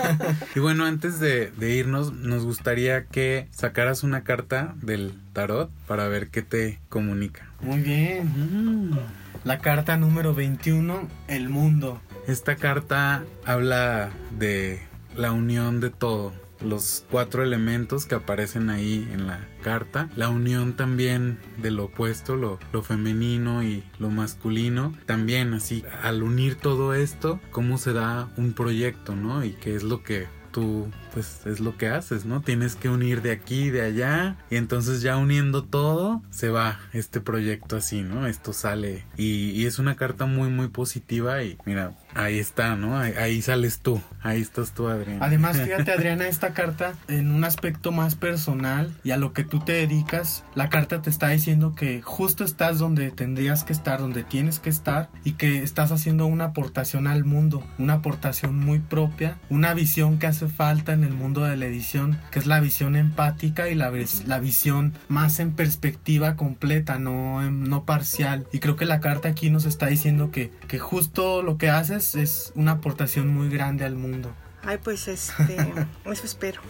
[0.55, 6.07] y bueno, antes de, de irnos, nos gustaría que sacaras una carta del tarot para
[6.07, 7.49] ver qué te comunica.
[7.61, 8.91] Muy bien.
[8.91, 8.97] Mm.
[9.43, 12.01] La carta número 21, el mundo.
[12.27, 14.81] Esta carta habla de
[15.15, 20.75] la unión de todo, los cuatro elementos que aparecen ahí en la carta, la unión
[20.75, 26.95] también de lo opuesto, lo, lo, femenino y lo masculino, también así, al unir todo
[26.95, 29.45] esto, cómo se da un proyecto, ¿no?
[29.45, 32.41] Y qué es lo que tú pues es lo que haces, ¿no?
[32.41, 37.21] Tienes que unir de aquí, de allá y entonces ya uniendo todo se va este
[37.21, 38.27] proyecto así, ¿no?
[38.27, 42.99] Esto sale y, y es una carta muy muy positiva y mira, ahí está, ¿no?
[42.99, 45.25] Ahí, ahí, sales tú, ahí estás tú, Adriana.
[45.25, 49.59] Además, fíjate, Adriana, esta carta en un aspecto más personal y a lo que tú
[49.59, 54.25] te dedicas, la carta te está diciendo que justo estás donde tendrías que estar, donde
[54.25, 59.37] tienes que estar y que estás haciendo una aportación al mundo, una aportación muy propia,
[59.49, 62.95] una visión que hace falta en el mundo de la edición, que es la visión
[62.95, 63.91] empática y la,
[64.25, 68.47] la visión más en perspectiva completa, no, no parcial.
[68.51, 72.15] Y creo que la carta aquí nos está diciendo que, que justo lo que haces
[72.15, 74.33] es una aportación muy grande al mundo.
[74.65, 75.57] Ay, pues este,
[76.05, 76.61] eso espero.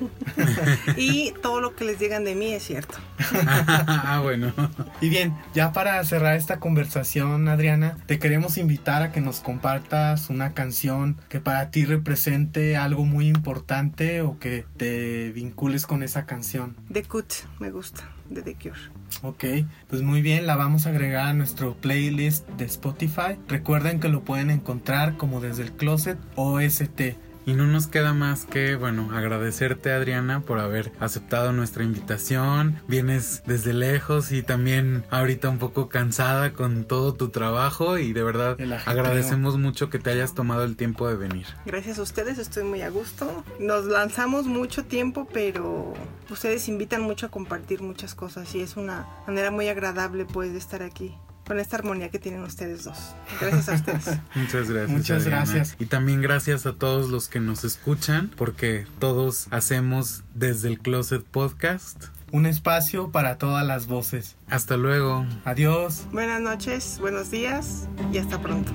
[0.97, 2.95] y todo lo que les digan de mí es cierto.
[3.47, 4.53] ah, bueno.
[5.01, 10.29] Y bien, ya para cerrar esta conversación, Adriana, te queremos invitar a que nos compartas
[10.29, 16.25] una canción que para ti represente algo muy importante o que te vincules con esa
[16.25, 16.75] canción.
[16.91, 18.95] The Cut, me gusta, de The Cure.
[19.21, 19.45] Ok,
[19.87, 23.37] pues muy bien, la vamos a agregar a nuestro playlist de Spotify.
[23.47, 27.15] Recuerden que lo pueden encontrar como desde el closet OST.
[27.45, 32.81] Y no nos queda más que, bueno, agradecerte Adriana por haber aceptado nuestra invitación.
[32.87, 38.23] Vienes desde lejos y también ahorita un poco cansada con todo tu trabajo y de
[38.23, 41.45] verdad agradecemos mucho que te hayas tomado el tiempo de venir.
[41.65, 43.43] Gracias a ustedes, estoy muy a gusto.
[43.59, 45.93] Nos lanzamos mucho tiempo, pero
[46.29, 50.57] ustedes invitan mucho a compartir muchas cosas y es una manera muy agradable pues de
[50.57, 51.15] estar aquí
[51.45, 52.97] con esta armonía que tienen ustedes dos.
[53.39, 54.19] Gracias a ustedes.
[54.35, 54.89] Muchas gracias.
[54.89, 55.45] Muchas Adriana.
[55.45, 55.75] gracias.
[55.79, 61.23] Y también gracias a todos los que nos escuchan, porque todos hacemos desde el Closet
[61.23, 62.05] Podcast.
[62.31, 64.35] Un espacio para todas las voces.
[64.49, 65.25] Hasta luego.
[65.45, 66.05] Adiós.
[66.11, 68.71] Buenas noches, buenos días y hasta pronto.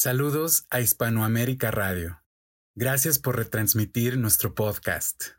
[0.00, 2.22] Saludos a Hispanoamérica Radio.
[2.76, 5.37] Gracias por retransmitir nuestro podcast.